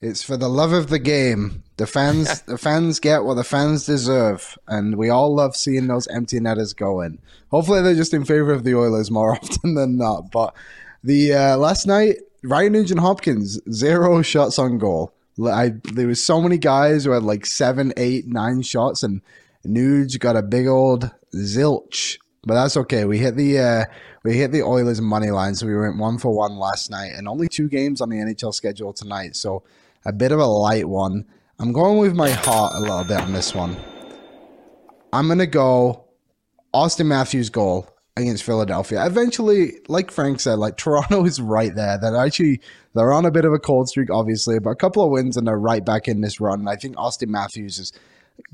It's 0.00 0.22
for 0.22 0.38
the 0.38 0.48
love 0.48 0.72
of 0.72 0.88
the 0.88 0.98
game. 0.98 1.62
The 1.76 1.86
fans, 1.86 2.40
the 2.46 2.56
fans 2.56 3.00
get 3.00 3.24
what 3.24 3.34
the 3.34 3.44
fans 3.44 3.84
deserve, 3.84 4.56
and 4.66 4.96
we 4.96 5.10
all 5.10 5.34
love 5.34 5.54
seeing 5.54 5.88
those 5.88 6.08
empty 6.08 6.40
netters 6.40 6.72
go 6.72 7.02
in. 7.02 7.18
Hopefully, 7.50 7.82
they're 7.82 7.94
just 7.94 8.14
in 8.14 8.24
favor 8.24 8.52
of 8.52 8.64
the 8.64 8.74
Oilers 8.74 9.10
more 9.10 9.32
often 9.42 9.74
than 9.74 9.98
not. 9.98 10.30
But 10.30 10.54
the 11.02 11.34
uh, 11.34 11.56
last 11.56 11.86
night, 11.86 12.16
Ryan 12.42 12.72
Nugent 12.72 13.00
Hopkins, 13.00 13.60
zero 13.70 14.22
shots 14.22 14.58
on 14.58 14.78
goal. 14.78 15.12
I, 15.44 15.72
there 15.92 16.06
was 16.06 16.24
so 16.24 16.40
many 16.40 16.58
guys 16.58 17.04
who 17.04 17.12
had 17.12 17.22
like 17.22 17.46
seven, 17.46 17.92
eight, 17.96 18.26
nine 18.26 18.62
shots, 18.62 19.02
and 19.02 19.22
Nuge 19.66 20.18
got 20.18 20.36
a 20.36 20.42
big 20.42 20.66
old 20.66 21.10
zilch. 21.34 22.18
But 22.42 22.54
that's 22.54 22.76
okay. 22.76 23.04
We 23.04 23.18
hit 23.18 23.36
the 23.36 23.58
uh, 23.58 23.84
we 24.24 24.34
hit 24.34 24.52
the 24.52 24.62
Oilers 24.62 25.00
money 25.00 25.30
line, 25.30 25.54
so 25.54 25.66
we 25.66 25.76
went 25.76 25.98
one 25.98 26.18
for 26.18 26.34
one 26.34 26.56
last 26.56 26.90
night, 26.90 27.12
and 27.14 27.28
only 27.28 27.48
two 27.48 27.68
games 27.68 28.00
on 28.00 28.08
the 28.08 28.16
NHL 28.16 28.54
schedule 28.54 28.92
tonight. 28.92 29.36
So 29.36 29.62
a 30.04 30.12
bit 30.12 30.32
of 30.32 30.38
a 30.38 30.46
light 30.46 30.88
one. 30.88 31.26
I'm 31.58 31.72
going 31.72 31.98
with 31.98 32.14
my 32.14 32.30
heart 32.30 32.72
a 32.74 32.80
little 32.80 33.04
bit 33.04 33.20
on 33.20 33.32
this 33.32 33.54
one. 33.54 33.76
I'm 35.12 35.28
gonna 35.28 35.46
go 35.46 36.04
Auston 36.74 37.06
Matthews 37.06 37.50
goal 37.50 37.88
against 38.16 38.44
Philadelphia. 38.44 39.04
Eventually, 39.04 39.80
like 39.88 40.10
Frank 40.10 40.40
said, 40.40 40.58
like 40.58 40.76
Toronto 40.76 41.24
is 41.24 41.40
right 41.40 41.74
there. 41.74 41.98
They're 41.98 42.16
actually 42.16 42.60
they're 42.94 43.12
on 43.12 43.24
a 43.24 43.30
bit 43.30 43.44
of 43.44 43.52
a 43.52 43.58
cold 43.58 43.88
streak, 43.88 44.10
obviously, 44.10 44.58
but 44.58 44.70
a 44.70 44.76
couple 44.76 45.04
of 45.04 45.10
wins 45.10 45.36
and 45.36 45.46
they're 45.46 45.58
right 45.58 45.84
back 45.84 46.08
in 46.08 46.20
this 46.20 46.40
run. 46.40 46.68
I 46.68 46.76
think 46.76 46.96
Auston 46.96 47.28
Matthews 47.28 47.78
is 47.78 47.92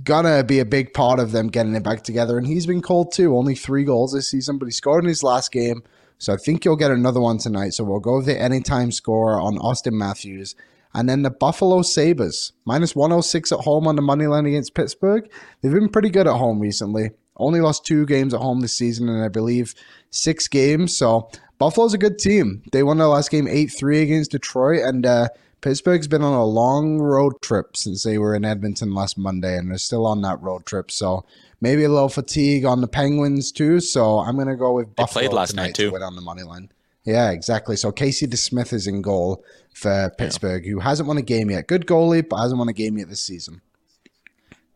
gonna 0.03 0.42
be 0.45 0.59
a 0.59 0.64
big 0.64 0.92
part 0.92 1.21
of 1.21 1.33
them 1.33 1.49
getting 1.49 1.75
it 1.75 1.83
back 1.83 2.03
together. 2.03 2.38
And 2.38 2.47
he's 2.47 2.66
been 2.66 2.83
cold 2.83 3.12
too. 3.12 3.37
Only 3.37 3.55
three 3.55 3.85
goals 3.85 4.12
this 4.12 4.31
season, 4.31 4.59
but 4.59 4.66
he 4.66 4.73
scored 4.73 5.05
in 5.05 5.09
his 5.09 5.23
last 5.23 5.53
game. 5.53 5.83
So 6.19 6.33
I 6.33 6.37
think 6.37 6.64
you'll 6.64 6.77
get 6.77 6.90
another 6.90 7.21
one 7.21 7.38
tonight. 7.38 7.75
So 7.75 7.85
we'll 7.85 8.01
go 8.01 8.16
with 8.16 8.27
the 8.27 8.40
anytime 8.40 8.90
score 8.90 9.40
on 9.40 9.59
Auston 9.59 9.92
Matthews. 9.92 10.55
And 10.95 11.09
then 11.09 11.23
the 11.23 11.31
Buffalo 11.31 11.83
Sabres, 11.83 12.53
minus 12.64 12.97
106 12.97 13.53
at 13.53 13.61
home 13.61 13.87
on 13.87 13.97
the 13.97 14.03
money 14.03 14.27
line 14.27 14.47
against 14.47 14.75
Pittsburgh. 14.75 15.31
They've 15.61 15.73
been 15.73 15.90
pretty 15.90 16.09
good 16.09 16.27
at 16.27 16.37
home 16.37 16.59
recently. 16.59 17.11
Only 17.37 17.61
lost 17.61 17.85
two 17.85 18.07
games 18.07 18.35
at 18.35 18.40
home 18.40 18.61
this 18.61 18.72
season, 18.72 19.09
and 19.09 19.22
I 19.22 19.29
believe 19.29 19.75
six 20.11 20.49
games. 20.49 20.96
So 20.96 21.31
Buffalo's 21.59 21.94
a 21.94 21.99
good 21.99 22.18
team. 22.18 22.62
They 22.72 22.83
won 22.83 22.99
their 22.99 23.07
last 23.09 23.31
game 23.31 23.49
8 23.49 23.66
3 23.66 24.03
against 24.03 24.31
Detroit, 24.31 24.83
and 24.83 25.07
uh, 25.07 25.29
Pittsburgh's 25.61 26.09
been 26.09 26.22
on 26.22 26.35
a 26.35 26.44
long 26.44 26.99
road 26.99 27.40
trip 27.42 27.77
since 27.77 28.03
they 28.03 28.18
were 28.18 28.35
in 28.35 28.44
Edmonton 28.44 28.94
last 28.94 29.16
Monday, 29.18 29.57
and 29.57 29.70
they're 29.70 29.79
still 29.79 30.07
on 30.07 30.22
that 30.22 30.40
road 30.40 30.66
trip. 30.66 30.90
So 30.90 31.25
maybe 31.61 31.85
a 31.85 31.88
little 31.88 32.09
fatigue 32.09 32.64
on 32.64 32.81
the 32.81 32.88
Penguins, 32.88 33.53
too. 33.53 33.81
So 33.81 34.18
I'm 34.18 34.37
going 34.37 34.49
to 34.49 34.57
go 34.57 34.72
with 34.72 34.94
Buffalo 34.94 35.22
they 35.22 35.29
played 35.29 35.37
last 35.37 35.55
night, 35.55 35.75
too. 35.75 35.87
To 35.87 35.92
win 35.92 36.03
on 36.03 36.14
the 36.14 36.22
money 36.22 36.42
line. 36.42 36.70
Yeah, 37.05 37.31
exactly. 37.31 37.77
So 37.77 37.92
Casey 37.92 38.27
DeSmith 38.27 38.72
is 38.72 38.87
in 38.87 39.01
goal 39.01 39.44
for 39.72 40.12
Pittsburgh, 40.18 40.64
yeah. 40.64 40.72
who 40.72 40.81
hasn't 40.81 41.07
won 41.07 41.16
a 41.18 41.22
game 41.22 41.51
yet. 41.51 41.68
Good 41.68 41.87
goalie, 41.87 42.29
but 42.29 42.40
hasn't 42.40 42.59
won 42.59 42.68
a 42.68 42.72
game 42.72 42.99
yet 42.99 43.09
this 43.09 43.22
season. 43.22 43.61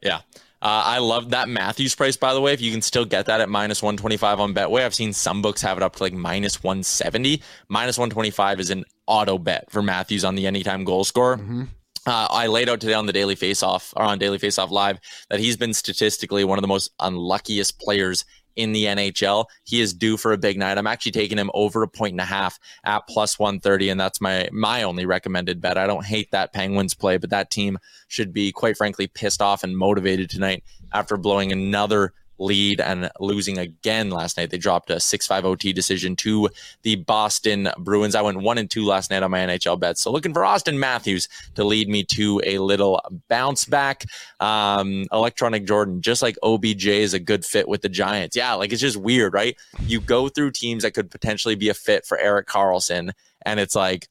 Yeah. 0.01 0.21
Uh, 0.63 0.83
I 0.85 0.99
love 0.99 1.31
that 1.31 1.49
Matthews 1.49 1.95
price, 1.95 2.17
by 2.17 2.35
the 2.35 2.41
way. 2.41 2.53
If 2.53 2.61
you 2.61 2.71
can 2.71 2.83
still 2.83 3.07
get 3.07 3.27
that 3.27 3.41
at 3.41 3.49
minus 3.49 3.83
125 3.83 4.41
on 4.41 4.55
Betway, 4.55 4.85
I've 4.85 4.95
seen 4.95 5.13
some 5.13 5.41
books 5.41 5.63
have 5.63 5.79
it 5.79 5.83
up 5.83 5.97
to 5.97 6.03
like 6.03 6.13
minus 6.13 6.63
170. 6.63 7.43
Minus 7.69 7.97
125 7.97 8.61
is 8.61 8.71
an 8.71 8.85
auto 9.07 9.39
bet 9.39 9.71
for 9.71 9.83
Matthews 9.83 10.25
on 10.25 10.35
the 10.35 10.47
anytime 10.47 10.85
goal 10.85 11.05
score. 11.05 11.37
Mm-hmm. 11.39 11.65
Uh, 12.07 12.29
I 12.31 12.47
laid 12.47 12.69
out 12.69 12.81
today 12.81 12.95
on 12.95 13.07
the 13.07 13.13
Daily 13.13 13.37
Faceoff 13.37 13.93
or 13.95 14.03
on 14.03 14.19
Daily 14.19 14.39
Faceoff 14.39 14.71
Live 14.71 14.99
that 15.29 15.39
he's 15.39 15.57
been 15.57 15.75
statistically 15.75 16.45
one 16.45 16.59
of 16.59 16.63
the 16.63 16.69
most 16.69 16.91
unluckiest 17.01 17.79
players 17.79 18.25
in 18.57 18.73
the 18.73 18.85
NHL. 18.85 19.47
He 19.65 19.81
is 19.81 19.95
due 19.95 20.17
for 20.17 20.33
a 20.33 20.39
big 20.39 20.59
night. 20.59 20.79
I'm 20.79 20.87
actually 20.87 21.13
taking 21.13 21.39
him 21.39 21.51
over 21.55 21.83
a 21.83 21.89
point 21.89 22.13
and 22.13 22.21
a 22.21 22.25
half 22.25 22.59
at 22.85 23.07
plus 23.09 23.39
130, 23.39 23.91
and 23.91 24.01
that's 24.01 24.21
my 24.21 24.49
my 24.53 24.83
only 24.83 25.07
recommended 25.07 25.61
bet. 25.61 25.79
I 25.79 25.87
don't 25.87 26.05
hate 26.05 26.31
that 26.33 26.53
Penguins 26.53 26.95
play, 26.95 27.17
but 27.17 27.31
that 27.31 27.51
team 27.51 27.79
should 28.09 28.33
be 28.33 28.53
quite 28.53 28.77
frankly 28.77 29.07
pissed 29.07 29.43
off 29.43 29.65
and 29.65 29.77
motivated 29.77 30.31
tonight 30.31 30.65
after 30.93 31.17
blowing 31.17 31.53
another 31.53 32.13
lead 32.41 32.81
and 32.81 33.11
losing 33.21 33.59
again 33.59 34.11
last 34.11 34.37
night. 34.37 34.51
They 34.51 34.59
dropped 34.59 34.91
a 34.91 34.97
6-5 34.97 35.45
OT 35.45 35.73
decision 35.73 36.17
to 36.17 36.49
the 36.83 36.97
Boston 36.97 37.69
Bruins. 37.79 38.15
I 38.15 38.23
went 38.23 38.41
one 38.41 38.59
and 38.59 38.71
two 38.71 38.85
last 38.85 39.11
night 39.11 39.23
on 39.23 39.31
my 39.31 39.41
NHL 39.41 39.79
bets. 39.79 40.01
So 40.03 40.11
looking 40.11 40.33
for 40.33 40.43
Auston 40.43 40.79
Matthews 40.79 41.29
to 41.55 41.65
lead 41.65 41.89
me 41.89 42.03
to 42.05 42.41
a 42.45 42.59
little 42.59 43.01
bounce 43.29 43.65
back. 43.65 44.05
Um, 44.41 45.07
Electronic 45.13 45.67
Jordan, 45.67 46.01
just 46.01 46.23
like 46.23 46.37
OBJ 46.43 46.87
is 46.87 47.15
a 47.15 47.21
good 47.21 47.45
fit 47.45 47.69
with 47.69 47.83
the 47.83 47.89
Giants. 47.89 48.35
Yeah, 48.35 48.55
like 48.55 48.73
it's 48.73 48.81
just 48.81 48.97
weird, 48.97 49.35
right? 49.35 49.57
You 49.81 50.01
go 50.01 50.29
through 50.29 50.53
teams 50.53 50.83
that 50.83 50.95
could 50.95 51.11
potentially 51.11 51.55
be 51.55 51.69
a 51.69 51.75
fit 51.75 52.07
for 52.07 52.19
Erik 52.19 52.47
Karlsson 52.47 53.13
and 53.43 53.61
it's 53.61 53.75
like 53.75 54.09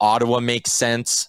Ottawa 0.00 0.40
makes 0.40 0.72
sense. 0.72 1.28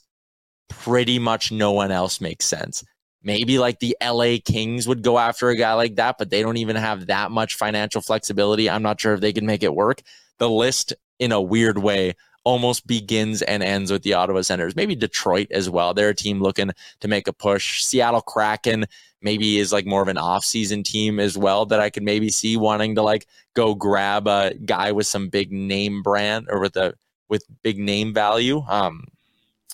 Pretty 0.69 1.19
much 1.19 1.51
no 1.51 1.71
one 1.71 1.91
else 1.91 2.21
makes 2.21 2.45
sense. 2.45 2.83
Maybe 3.21 3.59
like 3.59 3.79
the 3.79 3.97
LA 4.01 4.37
Kings 4.43 4.87
would 4.87 5.03
go 5.03 5.19
after 5.19 5.49
a 5.49 5.55
guy 5.55 5.73
like 5.73 5.95
that, 5.95 6.17
but 6.17 6.29
they 6.29 6.41
don't 6.41 6.57
even 6.57 6.75
have 6.75 7.07
that 7.07 7.31
much 7.31 7.55
financial 7.55 8.01
flexibility. 8.01 8.69
I'm 8.69 8.83
not 8.83 8.99
sure 9.01 9.13
if 9.13 9.19
they 9.19 9.33
can 9.33 9.45
make 9.45 9.63
it 9.63 9.75
work. 9.75 10.01
The 10.37 10.49
list, 10.49 10.93
in 11.19 11.33
a 11.33 11.41
weird 11.41 11.77
way, 11.77 12.13
almost 12.45 12.87
begins 12.87 13.41
and 13.41 13.61
ends 13.61 13.91
with 13.91 14.03
the 14.03 14.13
Ottawa 14.13 14.41
Senators. 14.41 14.75
Maybe 14.75 14.95
Detroit 14.95 15.47
as 15.51 15.69
well. 15.69 15.93
They're 15.93 16.09
a 16.09 16.15
team 16.15 16.41
looking 16.41 16.71
to 17.01 17.07
make 17.07 17.27
a 17.27 17.33
push. 17.33 17.83
Seattle 17.83 18.21
Kraken 18.21 18.85
maybe 19.21 19.59
is 19.59 19.73
like 19.73 19.85
more 19.85 20.01
of 20.01 20.07
an 20.07 20.17
off-season 20.17 20.83
team 20.83 21.19
as 21.19 21.37
well 21.37 21.65
that 21.65 21.79
I 21.79 21.89
could 21.89 22.03
maybe 22.03 22.29
see 22.29 22.55
wanting 22.55 22.95
to 22.95 23.01
like 23.01 23.27
go 23.53 23.75
grab 23.75 24.27
a 24.27 24.53
guy 24.65 24.93
with 24.93 25.07
some 25.07 25.29
big 25.29 25.51
name 25.51 26.01
brand 26.01 26.47
or 26.49 26.59
with 26.61 26.77
a 26.77 26.93
with 27.27 27.43
big 27.61 27.77
name 27.77 28.13
value. 28.13 28.63
Um, 28.67 29.05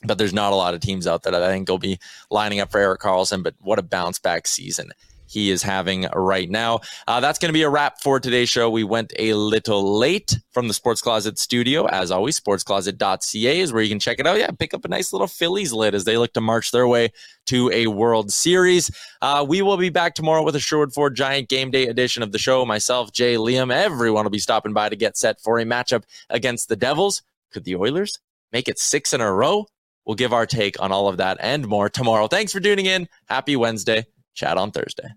but 0.08 0.18
there's 0.18 0.34
not 0.34 0.54
a 0.54 0.56
lot 0.56 0.74
of 0.74 0.82
teams 0.82 1.08
out 1.08 1.24
that 1.24 1.36
I 1.36 1.48
think 1.48 1.70
will 1.70 1.78
be 1.78 2.00
lining 2.30 2.60
up 2.60 2.72
for 2.72 2.80
Erik 2.80 3.02
Karlsson. 3.02 3.44
But 3.44 3.56
what 3.60 3.80
a 3.80 3.84
bounce 3.84 4.20
back 4.20 4.48
season 4.48 4.92
he 5.28 5.52
is 5.52 5.64
having 5.64 6.08
right 6.14 6.50
now. 6.50 6.80
Uh, 7.08 7.20
that's 7.20 7.40
going 7.40 7.50
to 7.50 7.54
be 7.54 7.64
a 7.64 7.70
wrap 7.70 8.02
for 8.02 8.20
today's 8.20 8.50
show. 8.50 8.70
We 8.70 8.84
went 8.84 9.14
a 9.18 9.34
little 9.34 9.98
late 9.98 10.38
from 10.52 10.68
the 10.68 10.74
Sports 10.74 11.02
Closet 11.02 11.38
studio. 11.38 11.86
As 11.88 12.12
always, 12.12 12.40
sportscloset.ca 12.40 13.60
is 13.60 13.74
where 13.74 13.84
you 13.84 13.90
can 13.90 14.00
check 14.00 14.20
it 14.20 14.28
out. 14.28 14.40
Yeah, 14.40 14.52
pick 14.52 14.74
up 14.74 14.86
a 14.86 14.88
nice 14.88 15.12
little 15.12 15.28
Phillies 15.28 15.74
lid 15.74 15.96
as 15.96 16.06
they 16.06 16.18
look 16.18 16.34
to 16.34 16.42
march 16.42 16.72
their 16.72 16.88
way 16.88 17.10
to 17.48 17.70
a 17.72 17.88
World 17.88 18.32
Series. 18.32 18.92
Uh, 19.22 19.46
we 19.48 19.62
will 19.62 19.78
be 19.78 19.90
back 19.90 20.16
tomorrow 20.16 20.44
with 20.44 20.56
a 20.56 20.60
Sherwood 20.60 20.94
Ford 20.94 21.16
Giant 21.16 21.50
Game 21.50 21.72
Day 21.72 21.88
edition 21.88 22.24
of 22.24 22.32
the 22.32 22.40
show. 22.40 22.66
Myself, 22.66 23.12
Jay, 23.12 23.36
Liam, 23.36 23.74
everyone 23.74 24.26
will 24.26 24.32
be 24.32 24.40
stopping 24.40 24.74
by 24.74 24.90
to 24.90 24.96
get 24.96 25.18
set 25.18 25.42
for 25.42 25.60
a 25.60 25.66
matchup 25.66 26.04
against 26.30 26.70
the 26.70 26.76
Devils. 26.76 27.24
Could 27.52 27.64
the 27.64 27.76
Oilers 27.76 28.20
make 28.52 28.68
it 28.68 28.80
six 28.80 29.14
in 29.14 29.22
a 29.22 29.32
row? 29.32 29.68
We'll 30.06 30.16
give 30.16 30.34
our 30.34 30.46
take 30.46 30.82
on 30.82 30.92
all 30.92 31.08
of 31.08 31.18
that 31.18 31.38
and 31.40 31.68
more 31.68 31.90
tomorrow. 31.90 32.28
Thanks 32.28 32.52
for 32.52 32.60
tuning 32.60 32.86
in. 32.86 33.08
Happy 33.28 33.56
Wednesday. 33.56 34.06
Chat 34.34 34.58
on 34.58 34.72
Thursday. 34.72 35.10